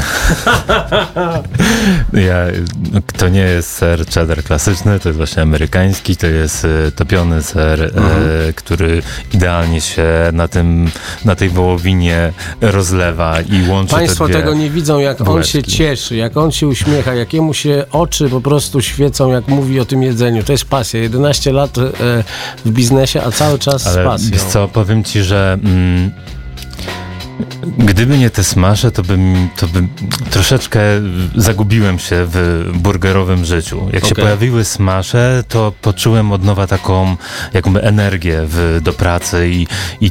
[2.28, 2.46] ja,
[3.16, 7.82] to nie jest ser cheddar klasyczny, to jest właśnie amerykański, to jest e, topiony ser,
[7.82, 9.02] e, który
[9.34, 10.90] idealnie się na, tym,
[11.24, 15.52] na tej wołowinie rozlewa i łączy Państwo te tego nie widzą, jak on bułeczki.
[15.52, 19.84] się cieszy, jak on się uśmiecha, jakiemu się oczy po prostu świecą, jak mówi o
[19.84, 20.42] tym jedzeniu.
[20.42, 21.00] To jest pasja.
[21.00, 21.82] 11 lat e,
[22.64, 24.30] w biznesie, a cały czas z Ale pasją.
[24.32, 26.10] wiesz co, powiem ci, że mm,
[27.78, 29.88] gdyby nie te smasze, to bym, to bym
[30.30, 30.80] troszeczkę
[31.36, 33.88] zagubiłem się w burgerowym życiu.
[33.92, 34.24] Jak się Okej.
[34.24, 37.16] pojawiły smasze, to poczułem od nowa taką
[37.52, 39.66] jakby energię w, do pracy i,
[40.00, 40.10] i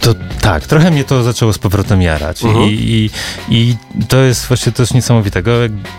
[0.00, 2.44] to tak, trochę mnie to zaczęło z powrotem jarać.
[2.44, 2.64] Mhm.
[2.70, 3.10] I, i,
[3.56, 3.76] I
[4.08, 5.50] to jest właśnie coś niesamowitego.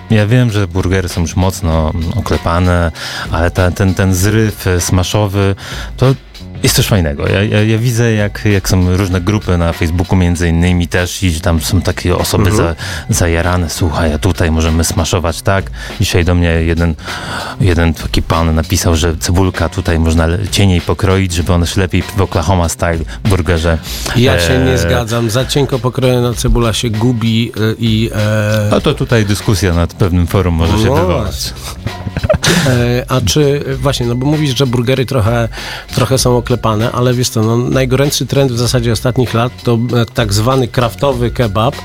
[0.09, 2.91] Ja wiem, że burgery są już mocno oklepane,
[3.31, 5.55] ale ta, ten, ten zryw smaszowy,
[5.97, 6.15] to
[6.63, 7.27] Jest coś fajnego.
[7.27, 11.41] Ja, ja, ja widzę, jak, jak są różne grupy na Facebooku między innymi też i
[11.41, 12.75] tam są takie osoby Mhm.
[13.09, 13.69] za, zajarane.
[13.69, 15.71] Słuchaj, a tutaj możemy smaszować tak.
[16.01, 16.95] Dzisiaj do mnie jeden,
[17.61, 22.21] jeden taki pan napisał, że cebulka tutaj można cieniej pokroić, żeby ona się lepiej w
[22.21, 23.77] Oklahoma style burgerze.
[24.15, 25.29] Ja się e, nie zgadzam.
[25.29, 28.09] Za cienko pokrojona cebula się gubi y, i...
[28.15, 31.53] E, No to tutaj dyskusja nad pewnym forum może się No wywołać.
[32.67, 35.49] E, A czy właśnie, no bo mówisz, że burgery trochę,
[35.95, 40.05] trochę są oklepane, ale wiesz co, no, najgorętszy trend w zasadzie ostatnich lat to e,
[40.13, 41.75] tak zwany kraftowy kebab.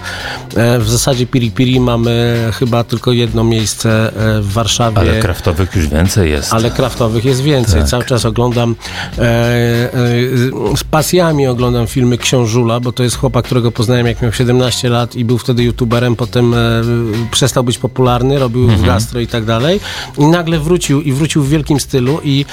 [0.57, 4.99] E, W zasadzie piri piri mamy chyba tylko jedno miejsce e, w Warszawie.
[4.99, 6.53] Ale kraftowych już więcej jest.
[6.53, 7.81] Ale kraftowych jest więcej.
[7.81, 7.91] Tak.
[7.91, 8.77] Cały czas oglądam
[9.19, 14.33] e, e, z pasjami oglądam filmy Książula, bo to jest chłopak, którego poznałem jak miał
[14.33, 16.59] 17 lat i był wtedy youtuberem, potem e,
[17.31, 18.81] przestał być popularny, robił Mhm.
[18.83, 19.81] w gastro i tak dalej.
[20.19, 22.45] I nagle wrócił i wrócił w wielkim stylu i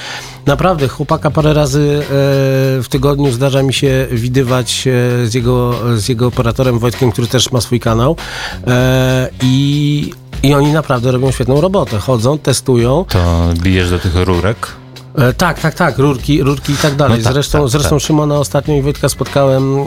[0.46, 6.26] naprawdę chłopaka parę razy w tygodniu zdarza mi się widywać e, z jego, z jego
[6.26, 8.16] operatorem Wojtkiem, który też ma swój kanał.
[8.66, 10.10] E, I
[10.42, 11.98] i oni naprawdę robią świetną robotę.
[11.98, 13.04] Chodzą, testują.
[13.08, 14.68] To bijesz do tych rurek.
[15.18, 17.18] E, tak, tak, tak, rurki, rurki i tak dalej.
[17.18, 18.00] No tak, zresztą tak, zresztą tak.
[18.00, 19.84] Szymona ostatnio i Wojtka spotkałem e,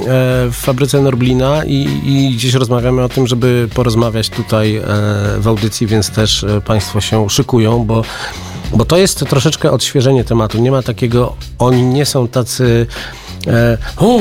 [0.51, 4.83] w fabryce Norblina i, i gdzieś rozmawiamy o tym, żeby porozmawiać tutaj e,
[5.39, 8.01] w audycji, więc też e, Państwo się szykują, bo,
[8.73, 10.57] bo to jest troszeczkę odświeżenie tematu.
[10.57, 12.87] Nie ma takiego, oni nie są tacy
[13.47, 14.19] e, o,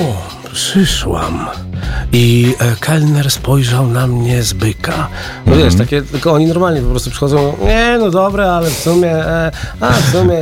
[0.52, 1.46] przyszłam.
[2.12, 5.08] I e, kelner spojrzał na mnie z byka.
[5.46, 9.10] No wiesz, takie, tylko oni normalnie po prostu przychodzą, nie, no dobre, ale w sumie,
[9.10, 10.38] e, a w sumie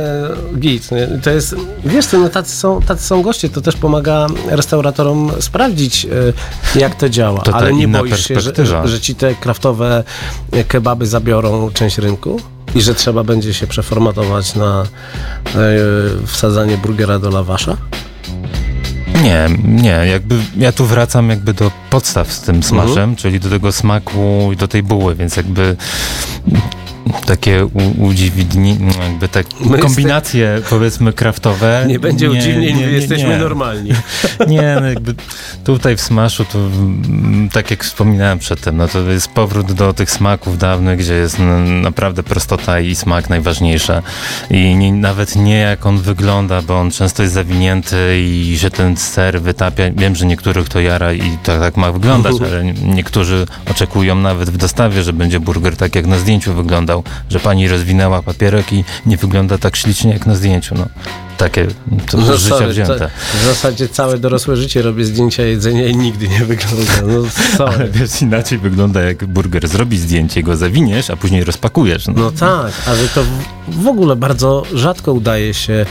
[0.57, 0.91] git.
[0.91, 1.07] Nie?
[1.23, 6.05] To jest, wiesz co, no tacy są, tacy są goście, to też pomaga restauratorom sprawdzić,
[6.75, 7.41] e, jak to działa.
[7.41, 10.03] To ale nie boisz się, że, że ci te kraftowe
[10.51, 12.39] e, kebaby zabiorą część rynku?
[12.75, 14.85] I że trzeba będzie się przeformatować na e,
[16.27, 17.77] wsadzanie burgera do lawasza?
[19.23, 23.15] Nie, nie, jakby ja tu wracam jakby do podstaw z tym smażem, Mhm.
[23.15, 25.75] czyli do tego smaku i do tej buły, więc jakby
[27.25, 31.85] takie u- udźwigni, jakby tak My kombinacje powiedzmy kraftowe.
[31.87, 33.37] Nie będzie udziwnień, nie, my nie, jesteśmy nie.
[33.37, 33.91] normalni.
[34.47, 35.15] Nie, no jakby
[35.63, 40.11] tutaj w smaszu to mm, tak jak wspominałem przedtem, no to jest powrót do tych
[40.11, 41.37] smaków dawnych, gdzie jest
[41.81, 44.01] naprawdę prostota i smak najważniejsze.
[44.49, 48.97] I nie, nawet nie jak on wygląda, bo on często jest zawinięty i że ten
[48.97, 49.83] ser wytapia.
[49.95, 54.57] Wiem, że niektórych to jara i to tak ma wyglądać, ale niektórzy oczekują nawet w
[54.57, 56.94] dostawie, że będzie burger tak jak na zdjęciu wyglądał,
[57.29, 60.75] że pani rozwinęła papierek i nie wygląda tak ślicznie jak na zdjęciu.
[60.75, 60.87] No,
[61.37, 61.67] takie
[62.11, 62.99] to życia sorry, wzięte.
[62.99, 63.07] to-
[63.41, 66.93] w zasadzie całe dorosłe życie robię zdjęcia jedzenia i nigdy nie wygląda.
[67.07, 67.89] No Ale sorry.
[67.93, 69.67] wiesz, inaczej wygląda jak burger.
[69.67, 72.07] Zrobisz zdjęcie, go zawiniesz, a później rozpakujesz.
[72.07, 73.23] No, No tak, ale to
[73.67, 75.85] w, ogóle bardzo rzadko udaje się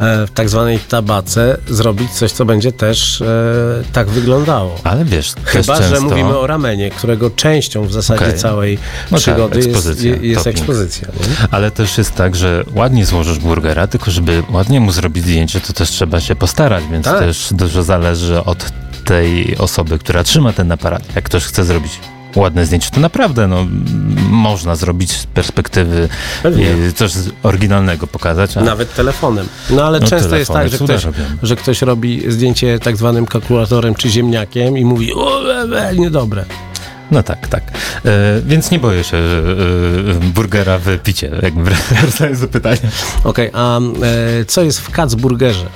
[0.00, 3.26] e, w tak zwanej tabace zrobić coś, co będzie też e,
[3.92, 4.78] tak wyglądało.
[4.84, 5.94] Ale wiesz, Chyba, często...
[5.94, 8.38] że mówimy o ramenie, którego częścią w zasadzie Okej.
[8.38, 8.78] całej
[9.10, 10.58] No tak, przygody jest, ekspozycja, je- jest topping.
[10.58, 11.08] ekspozycja.
[11.50, 15.72] Ale też jest tak, że ładnie złożysz burgera, tylko żeby ładnie mu zrobić zdjęcie, to
[15.72, 17.18] też trzeba się postarać, więc Tak.
[17.18, 18.72] też dużo zależy od
[19.04, 21.02] tej osoby, która trzyma ten aparat.
[21.14, 21.92] Jak ktoś chce zrobić
[22.36, 23.66] ładne zdjęcie, to naprawdę no,
[24.30, 26.08] można zrobić z perspektywy
[26.42, 26.70] Pewnie.
[26.74, 28.56] y, coś oryginalnego pokazać.
[28.56, 29.48] A Nawet telefonem.
[29.70, 31.18] No ale No, często jest tak, że ktoś, robią.
[31.42, 36.44] że ktoś robi zdjęcie tak zwanym kalkulatorem czy ziemniakiem i mówi, o, e, e, niedobre.
[37.10, 37.62] No tak, tak.
[38.04, 39.20] E, więc nie boję się e,
[40.10, 42.90] e, burgera w picie, jakby wracając do pytania.
[43.24, 45.66] Okej, a e, co jest w Katzburgerze?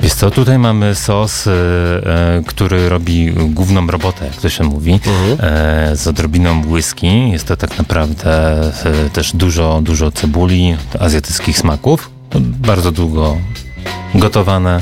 [0.00, 5.00] Wiesz co, tutaj mamy sos, e, e, który robi główną robotę, jak to się mówi,
[5.40, 7.30] e, z odrobiną whisky.
[7.30, 12.10] Jest to tak naprawdę e, też dużo, dużo cebuli, azjatyckich smaków.
[12.30, 13.36] To Bardzo długo
[14.14, 14.80] gotowane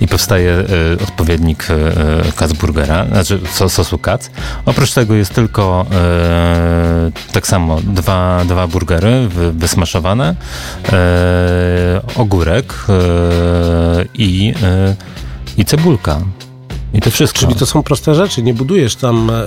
[0.00, 0.64] i powstaje e,
[1.02, 4.30] odpowiednik e, Katzburgera, znaczy so, sosu Katz.
[4.66, 10.34] Oprócz tego jest tylko e, tak samo dwa, dwa burgery wy- wysmaszowane,
[12.16, 12.74] ogórek
[14.14, 14.54] i,
[15.56, 16.18] i cebulka.
[16.94, 17.40] I to wszystko.
[17.40, 19.44] Czyli to są proste rzeczy, nie budujesz tam e,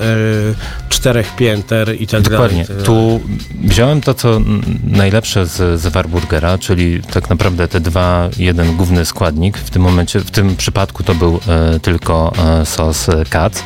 [0.89, 2.65] czterech pięter i tak Dokładnie.
[2.65, 2.83] dalej.
[2.83, 3.21] Tu
[3.63, 4.41] wziąłem to, co
[4.83, 9.57] najlepsze z, z Warburgera, czyli tak naprawdę te dwa, jeden główny składnik.
[9.57, 13.63] W tym momencie, w tym przypadku to był e, tylko e, sos Katz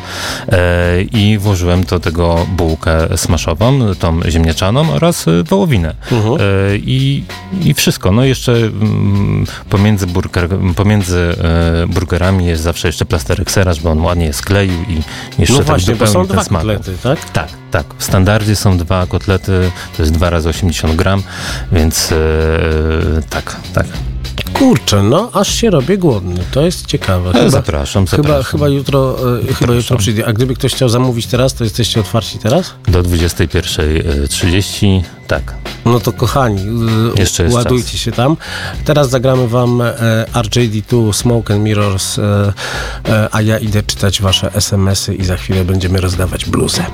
[0.48, 5.96] e, i włożyłem do tego bułkę smaszową, tą ziemniaczaną oraz e, wołowinę.
[6.12, 7.24] E, i,
[7.64, 8.12] I wszystko.
[8.12, 14.02] No jeszcze mm, pomiędzy, burger, pomiędzy e, burgerami jest zawsze jeszcze plasterek sera, żeby on
[14.02, 15.02] ładnie skleił i
[15.40, 16.62] jeszcze No tak właśnie, bo dopełnił są dwa smak.
[16.62, 17.30] kotlety, tak?
[17.32, 17.86] Tak, tak.
[17.98, 21.24] W standardzie są dwa kotlety, to jest 2 razy 80 gram,
[21.72, 22.16] więc e,
[23.30, 23.86] tak, tak.
[24.54, 26.42] Kurczę, no aż się robię głodny.
[26.52, 27.32] To jest ciekawe.
[27.40, 28.52] E, zapraszam, Chyba, zapraszam.
[28.52, 29.16] chyba jutro,
[29.50, 30.26] e, chyba jutro przyjdzie.
[30.28, 32.74] A gdyby ktoś chciał zamówić teraz, to jesteście otwarci teraz?
[32.88, 35.54] Do 21.30, tak.
[35.86, 36.62] No to kochani,
[37.16, 38.00] y, Jeszcze ładujcie czas.
[38.00, 38.38] się tam.
[38.86, 39.94] Teraz zagramy wam e,
[40.34, 42.54] RJD2 Smoke and Mirrors, e,
[43.10, 46.86] e, a ja idę czytać wasze SMS-y i za chwilę będziemy rozdawać bluzę.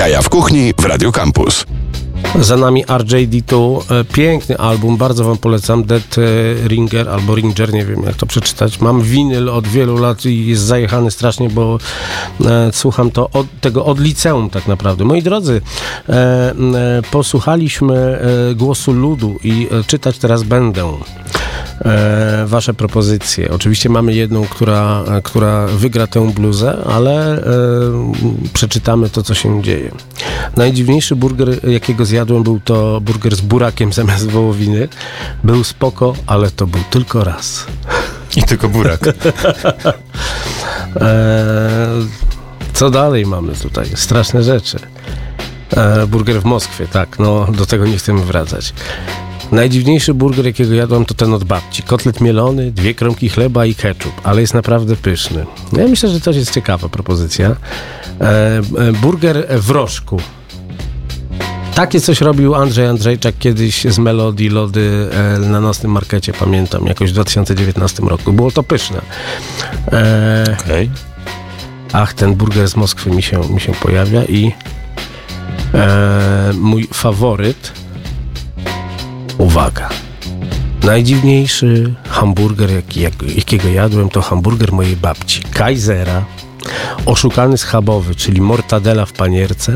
[0.00, 1.64] Jaja w kuchni w Radio Campus.
[2.40, 7.84] Za nami RJD2, e, piękny album, bardzo wam polecam, Dead e, Ringer albo Ringer, nie
[7.84, 8.80] wiem jak to przeczytać.
[8.80, 11.78] Mam winyl od wielu lat i jest zajechany strasznie, bo
[12.44, 15.04] e, słucham to od, tego od liceum tak naprawdę.
[15.04, 15.60] Moi drodzy,
[16.08, 16.54] e, e,
[17.10, 17.96] posłuchaliśmy
[18.50, 20.98] e, głosu ludu i czytać teraz będę
[21.84, 23.50] e, wasze propozycje.
[23.50, 27.42] Oczywiście mamy jedną, która, e, która wygra tę bluzę, ale e,
[28.52, 29.90] przeczytamy to, co się dzieje.
[30.56, 34.88] Najdziwniejszy burger, jakiego zjadłem, był to burger z burakiem zamiast wołowiny.
[35.44, 37.66] Był spoko, ale to był tylko raz.
[38.36, 39.00] I tylko burak.
[40.96, 41.70] E,
[42.72, 43.86] co dalej mamy tutaj?
[43.94, 44.78] Straszne rzeczy.
[45.76, 48.74] E, burger w Moskwie, tak, no do tego nie chcemy wracać.
[49.52, 51.82] Najdziwniejszy burger, jakiego jadłem, to ten od babci.
[51.82, 55.46] Kotlet mielony, dwie kromki chleba i ketchup, ale jest naprawdę pyszny.
[55.72, 57.56] Ja myślę, że to jest ciekawa propozycja.
[58.20, 60.20] E, e, burger w rożku.
[61.74, 67.10] Takie coś robił Andrzej Andrzejczak kiedyś z Melodii Lody e, na nocnym markecie, pamiętam, jakoś
[67.10, 68.32] w 2019 roku.
[68.32, 69.00] Było to pyszne.
[69.92, 70.90] E, Okej.
[71.92, 74.52] Ach, ten burger z Moskwy mi się, mi się pojawia i
[75.74, 77.72] e, mój faworyt.
[79.40, 79.88] Uwaga.
[80.82, 85.42] Najdziwniejszy hamburger, jaki, jak, jakiego jadłem, to hamburger mojej babci.
[85.52, 86.24] Kaisera.
[87.06, 89.74] Oszukany schabowy, czyli mortadela w panierce,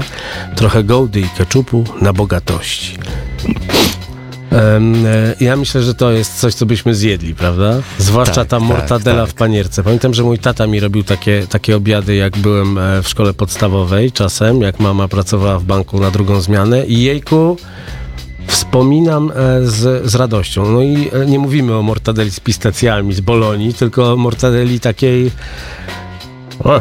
[0.56, 2.98] trochę gołdy i keczupu na bogatości.
[4.52, 4.80] E,
[5.40, 7.80] ja myślę, że to jest coś, co byśmy zjedli, prawda?
[7.98, 9.30] Zwłaszcza Tak, ta tak, mortadela tak.
[9.30, 9.82] w panierce.
[9.82, 14.12] Pamiętam, że mój tata mi robił takie, takie obiady, jak byłem e, w szkole podstawowej
[14.12, 17.56] czasem, jak mama pracowała w banku na drugą zmianę i jejku
[18.47, 19.34] wspominam e,
[19.66, 20.72] z, z radością.
[20.72, 25.30] No i e, nie mówimy o mortadeli z pistacjami z Bolonii, tylko o mortadeli takiej...
[26.64, 26.80] O.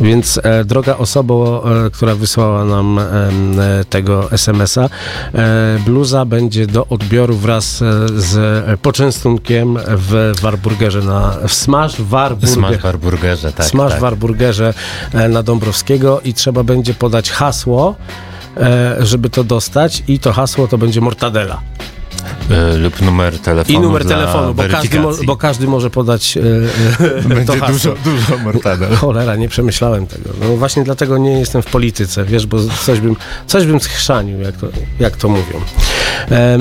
[0.00, 3.04] Więc e, droga osoba, e, która wysłała nam e,
[3.90, 4.88] tego SMS-a, e,
[5.84, 7.76] bluza będzie do odbioru wraz
[8.16, 12.50] z poczęstunkiem w Warburgerze na w Smash Warburger.
[12.50, 13.66] Smash w burgerze, tak.
[13.66, 13.98] Smash tak.
[13.98, 14.74] w Warburgerze
[15.28, 17.94] na Dąbrowskiego i trzeba będzie podać hasło,
[19.00, 21.60] żeby to dostać i to hasło to będzie mortadela.
[22.74, 26.40] Y, lub numer telefonu I numer telefonu, bo każdy, mo- bo każdy może podać e,
[26.40, 27.72] e, to Będzie hasło.
[27.72, 28.94] dużo, dużo mortadel.
[28.96, 30.30] Cholera, nie przemyślałem tego.
[30.40, 34.56] No właśnie dlatego nie jestem w polityce, wiesz, bo coś bym, coś bym schrzanił, jak
[34.56, 34.66] to,
[35.00, 35.60] jak to mówią.
[36.30, 36.58] E,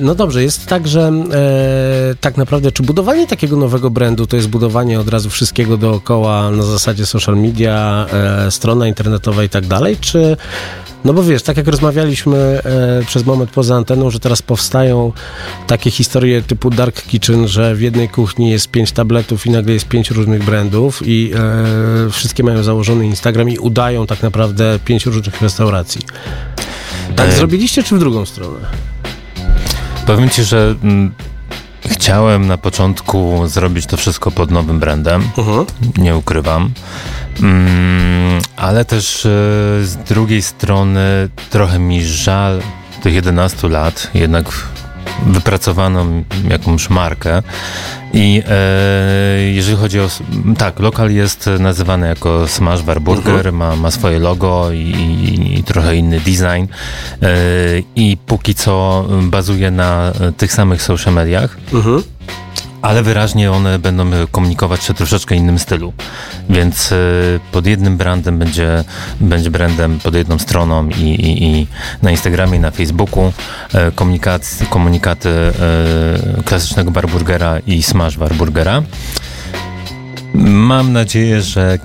[0.00, 4.48] no dobrze, jest tak, że e, tak naprawdę, czy budowanie takiego nowego brandu to jest
[4.48, 8.06] budowanie od razu wszystkiego dookoła na zasadzie social media,
[8.46, 10.36] e, strona internetowa i tak dalej, czy
[11.04, 15.12] no bo wiesz, tak jak rozmawialiśmy e, przez moment poza anteną, że teraz powstają
[15.66, 19.88] takie historie typu Dark Kitchen, że w jednej kuchni jest pięć tabletów i nagle jest
[19.88, 25.42] pięć różnych brandów i e, wszystkie mają założony Instagram i udają tak naprawdę pięć różnych
[25.42, 26.00] restauracji.
[27.16, 28.58] Tak E, zrobiliście, czy w drugą stronę?
[30.06, 31.12] Powiem ci, że mm,
[31.86, 35.22] chciałem na początku zrobić to wszystko pod nowym brandem.
[35.38, 35.66] Mhm.
[35.98, 36.70] nie ukrywam.
[37.42, 39.28] Mm, ale też e,
[39.84, 42.60] z drugiej strony trochę mi żal
[43.02, 44.46] tych 11 lat, jednak
[45.26, 46.06] wypracowano
[46.50, 47.42] jakąś markę.
[48.12, 50.08] I e, jeżeli chodzi o...
[50.58, 55.64] Tak, lokal jest nazywany jako Smash Bar Burger, ma, ma swoje logo i, i, i
[55.64, 56.66] trochę inny design.
[57.22, 57.26] E,
[57.96, 62.02] i póki co bazuje na tych samych social mediach, Mhm.
[62.82, 65.92] Ale wyraźnie one będą e, komunikować się troszeczkę innym stylu.
[66.50, 66.96] Więc e,
[67.52, 68.84] pod jednym brandem będzie,
[69.20, 71.66] będzie brandem pod jedną stroną i, i, i
[72.02, 73.32] na Instagramie i na Facebooku
[73.74, 75.30] e, komunikat, komunikaty
[76.44, 78.82] klasycznego barburgera i smash barburgera.
[80.46, 81.78] Mam nadzieję, że e,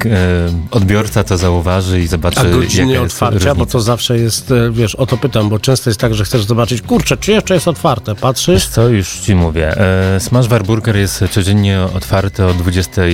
[0.71, 3.55] odbiorca to zauważy i zobaczy, A jest otwarcia, różnica.
[3.55, 6.43] bo to zawsze jest, e, wiesz, o to pytam, bo często jest tak, że chcesz
[6.43, 8.67] zobaczyć, kurczę, czy jeszcze jest otwarte, patrzysz?
[8.67, 9.77] Co, już ci mówię.
[9.77, 13.05] E, Smash Bar Burger jest codziennie otwarty od 20, e,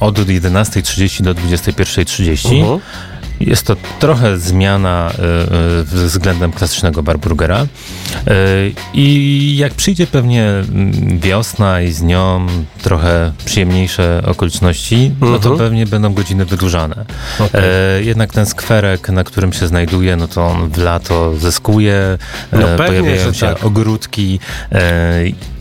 [0.00, 2.60] od 11.30 do 21.30.
[2.60, 2.80] Mhm.
[3.40, 7.58] Jest to trochę zmiana e, względem klasycznego barburgera.
[7.58, 7.66] E,
[8.94, 12.46] I jak przyjdzie pewnie mm, wiosna i z nią
[12.82, 15.58] trochę przyjemniejsze okoliczności, no to Mhm.
[15.58, 17.04] pewnie będą godziny wydłużane.
[17.40, 17.60] Okej.
[17.64, 22.18] E, jednak ten skwerek, na którym się znajduje, no to on w lato zyskuje,
[22.52, 23.64] No pewnie, pojawiają się tak.
[23.64, 24.40] ogródki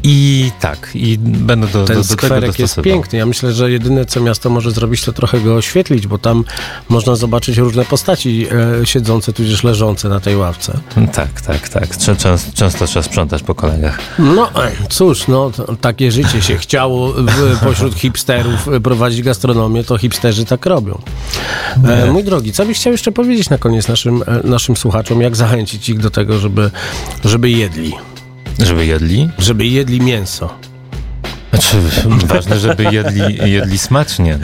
[0.03, 3.19] i tak, i będę do, do, Ten do tego skwerek jest piękny.
[3.19, 6.43] Ja myślę, że jedyne, co miasto może zrobić, to trochę go oświetlić, bo tam
[6.89, 8.47] można zobaczyć różne postaci
[8.81, 10.79] e, siedzące tudzież leżące na tej ławce.
[11.13, 11.87] Tak, tak, tak.
[11.97, 13.99] Czę- Często, często trzeba sprzątać po kolegach.
[14.19, 15.51] No e, cóż, no
[15.81, 21.01] takie życie się chciało w, pośród hipsterów e, prowadzić gastronomię, to hipsterzy tak robią.
[21.87, 25.35] E, mój drogi, co byś chciał jeszcze powiedzieć na koniec naszym, e, naszym słuchaczom, jak
[25.35, 26.71] zachęcić ich do tego, żeby,
[27.25, 27.93] żeby jedli,
[28.59, 29.29] Żeby jedli?
[29.39, 30.49] żeby jedli mięso.
[31.55, 31.77] Znaczy,
[32.27, 34.39] ważne, żeby jedli, jedli smacznie.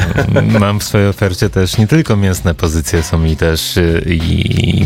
[0.59, 4.81] Mam w swojej ofercie też nie tylko mięsne pozycje, są mi też y, i,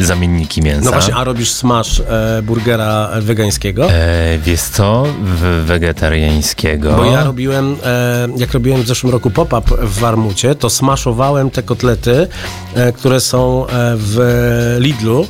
[0.00, 0.84] i zamienniki mięsa.
[0.84, 3.90] No właśnie, a robisz smash e, burgera wegańskiego?
[3.92, 5.06] E, wiesz co?
[5.24, 6.92] W wegetariańskiego.
[6.92, 11.62] Bo ja robiłem, e, jak robiłem w zeszłym roku pop-up w Warmucie, to smaszowałem te
[11.62, 12.28] kotlety,
[12.74, 15.26] e, które są e, w Lidlu.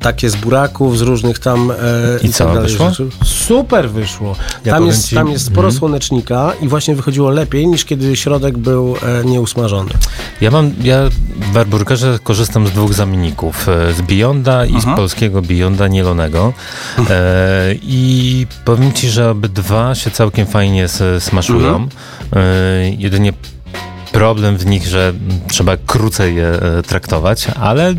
[0.00, 1.70] Takie z buraków, z różnych tam.
[1.70, 1.74] E,
[2.22, 2.90] I co, tak dalej wyszło?
[2.90, 3.08] rzeczy.
[3.24, 4.36] Super wyszło.
[4.64, 8.58] Ja tam, jest, ci- tam jest sporo słonecznika i właśnie wychodziło lepiej niż kiedy środek
[8.58, 9.90] był e, nieusmażony.
[10.40, 11.00] Ja mam, ja
[11.40, 13.68] w Barburgerze korzystam z dwóch zamienników.
[13.68, 16.52] e, Z Beyonda i z polskiego Beyonda nielonego.
[17.10, 20.86] E, I powiem ci, że obydwa się całkiem fajnie
[21.18, 21.88] smaszują.
[22.36, 22.40] E,
[22.98, 23.32] jedynie
[24.12, 25.12] problem w nich, że
[25.48, 27.94] trzeba krócej je e, traktować, ale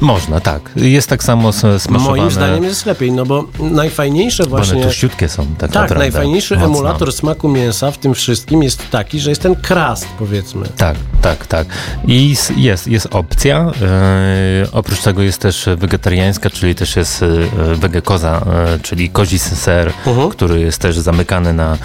[0.00, 0.70] można, tak.
[0.76, 1.98] Jest tak samo smaszowane.
[1.98, 4.76] Moim zdaniem jest lepiej, no bo najfajniejsze Bo właśnie...
[4.76, 5.98] One tuściutkie są, tak, Tak, naprawdę.
[5.98, 6.66] najfajniejszy Mocno.
[6.68, 10.68] emulator smaku mięsa w tym wszystkim jest taki, że jest ten krast, powiedzmy.
[10.76, 11.66] Tak, tak, tak.
[12.06, 13.58] I jest, jest opcja.
[13.82, 17.26] e, oprócz tego jest też wegetariańska, czyli też jest e,
[17.74, 18.44] wegekoza,
[18.82, 20.28] czyli kozi ser, Mhm.
[20.30, 21.78] który jest też zamykany na,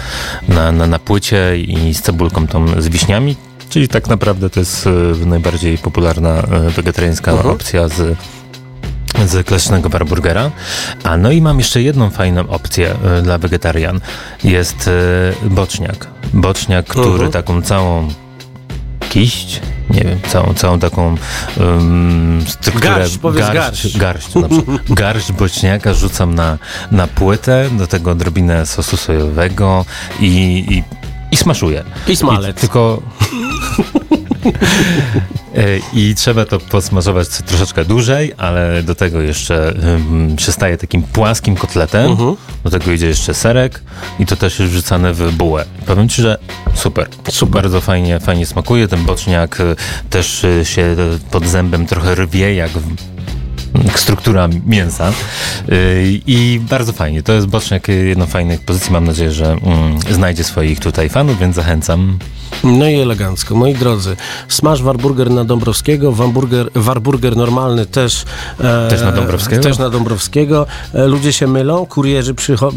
[0.48, 3.36] na, na, na płycie i z cebulką tą z wiśniami.
[3.72, 7.54] Czyli tak naprawdę to jest e, najbardziej popularna e, wegetariańska Mhm.
[7.54, 8.16] opcja z
[9.26, 10.50] z klasycznego barburgera.
[11.04, 14.00] A no i mam jeszcze jedną fajną opcję e, dla wegetarian.
[14.44, 16.06] Jest e, boczniak.
[16.34, 17.30] Boczniak, który Mhm.
[17.32, 18.08] taką całą
[19.10, 19.60] kiść,
[19.90, 21.14] nie wiem, całą, całą taką
[21.60, 22.94] um, strukturę...
[22.94, 23.98] Garść, powiedz garść.
[23.98, 24.78] garść, na przykład.
[25.02, 26.58] garść boczniaka rzucam na,
[26.90, 29.84] na płytę, do tego odrobinę sosu sojowego
[30.20, 30.26] i,
[30.68, 31.01] i,
[31.32, 31.84] i smaszuję.
[32.08, 32.56] I smalec.
[32.56, 33.02] I tylko...
[35.56, 41.56] E, I trzeba to posmażować troszeczkę dłużej, ale do tego jeszcze um, przystaje takim płaskim
[41.56, 42.10] kotletem.
[42.10, 42.36] Mhm.
[42.64, 43.82] Do tego idzie jeszcze serek
[44.18, 45.64] i to też jest wrzucane w bułę.
[45.86, 46.38] Powiem ci, że
[46.74, 47.08] super.
[47.30, 47.62] super.
[47.62, 48.88] Bardzo fajnie, fajnie smakuje.
[48.88, 49.76] Ten boczniak e,
[50.10, 50.96] też e, się
[51.30, 52.70] pod zębem trochę rwie, jak
[53.94, 55.12] struktura mięsa.
[55.68, 55.76] Yy,
[56.26, 57.22] I bardzo fajnie.
[57.22, 58.92] To jest boczniak y, jedną z fajnych pozycji.
[58.92, 62.18] Mam nadzieję, że mm, znajdzie swoich tutaj fanów, więc zachęcam.
[62.64, 63.54] No i elegancko.
[63.54, 64.16] Moi drodzy,
[64.48, 68.24] smash warburger na Dąbrowskiego, warburger, warburger normalny też,
[68.60, 69.62] e, Też na Dąbrowskiego?
[69.62, 70.66] Też na Dąbrowskiego.
[70.94, 72.72] E, ludzie się mylą, kurierzy przycho-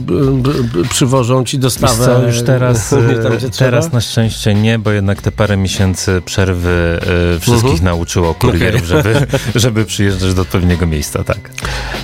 [0.89, 2.05] przywożą ci dostawę.
[2.05, 2.97] co, już teraz, y,
[3.39, 3.49] trzeba.
[3.57, 6.99] teraz na szczęście nie, bo jednak te parę miesięcy przerwy
[7.35, 8.81] y, wszystkich nauczyło kurierów.
[8.81, 8.87] Okej.
[8.87, 11.49] żeby, żeby przyjeżdżać do odpowiedniego miejsca, tak.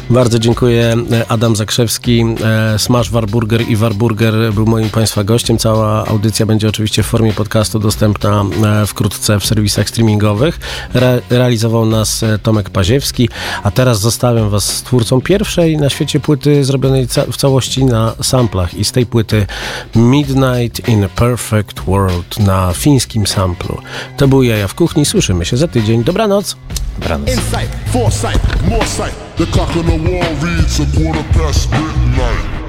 [0.09, 0.95] Bardzo dziękuję.
[1.27, 5.57] Adam Zakrzewski, e, Smash Warburger i Warburger był moim Państwa gościem.
[5.57, 10.59] Cała audycja będzie oczywiście w formie podcastu dostępna e, wkrótce w serwisach streamingowych.
[10.93, 13.29] Re realizował nas e, Tomek Paziewski,
[13.63, 18.13] a teraz zostawiam Was z twórcą pierwszej na świecie płyty zrobionej ca w całości na
[18.21, 19.45] samplach i z tej płyty
[19.95, 23.77] Midnight in a Perfect World na fińskim samplu.
[24.17, 25.05] To był Jaja w Kuchni.
[25.05, 26.03] Słyszymy się za tydzień.
[26.03, 26.55] Dobranoc.
[26.99, 27.29] Dobranoc.
[27.29, 29.13] Insight, foresight, more sight.
[29.35, 32.60] The clock on the wall reads a quarter past midnight.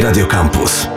[0.00, 0.95] Radiocampus.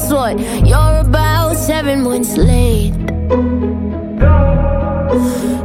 [0.00, 0.38] Guess what?
[0.66, 2.94] You're about seven months late.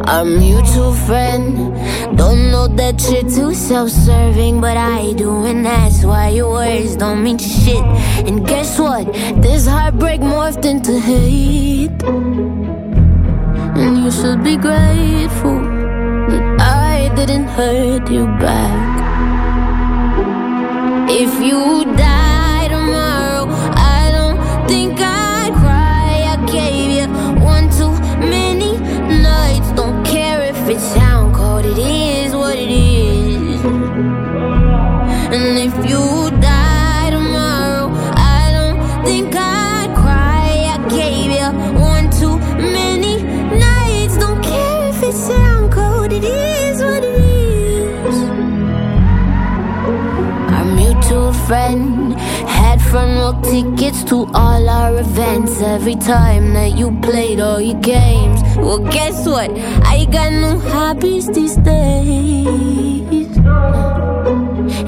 [0.07, 1.55] Our mutual friend
[2.17, 7.23] don't know that you're too self-serving, but I do, and that's why your words don't
[7.23, 7.83] mean shit.
[8.27, 9.05] And guess what?
[9.41, 12.03] This heartbreak morphed into hate.
[13.77, 15.59] And you should be grateful
[16.29, 18.95] that I didn't hurt you back.
[21.09, 22.14] If you die
[52.95, 58.39] front row tickets to all our events every time that you played all your games.
[58.55, 59.51] Well, guess what?
[59.83, 63.27] I got new hobbies these days.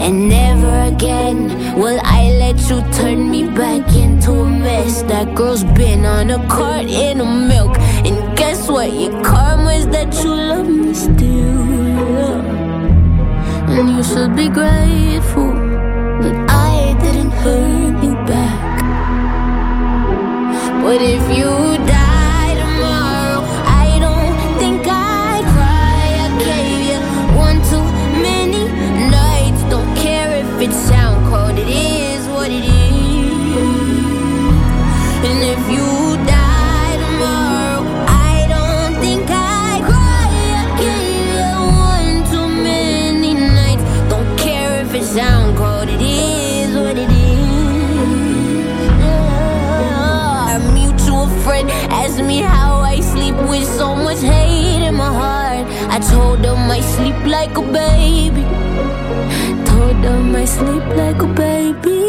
[0.06, 1.38] And never again
[1.82, 5.02] will I let you turn me back into a mess.
[5.12, 7.78] That girl's been on a cart in a milk.
[8.08, 8.94] And guess what?
[8.94, 12.40] Your karma's that you love me still.
[13.76, 15.57] And you should be grateful
[20.88, 21.97] But if you die
[56.70, 58.44] I sleep like a baby.
[59.66, 62.02] Told them I sleep like a baby.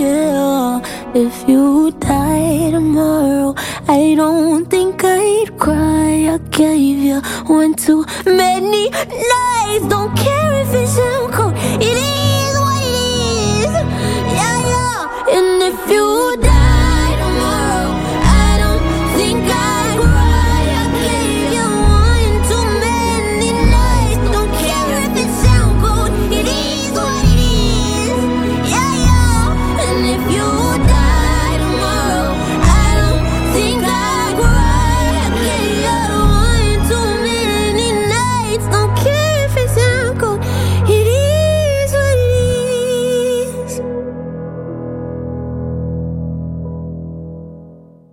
[0.00, 0.80] Yeah.
[1.14, 3.54] If you die tomorrow,
[3.88, 6.34] I don't think I'd cry.
[6.34, 9.86] I gave you one too many nights.
[9.88, 10.96] Don't care if it's
[11.36, 11.54] cold.
[11.80, 12.21] It is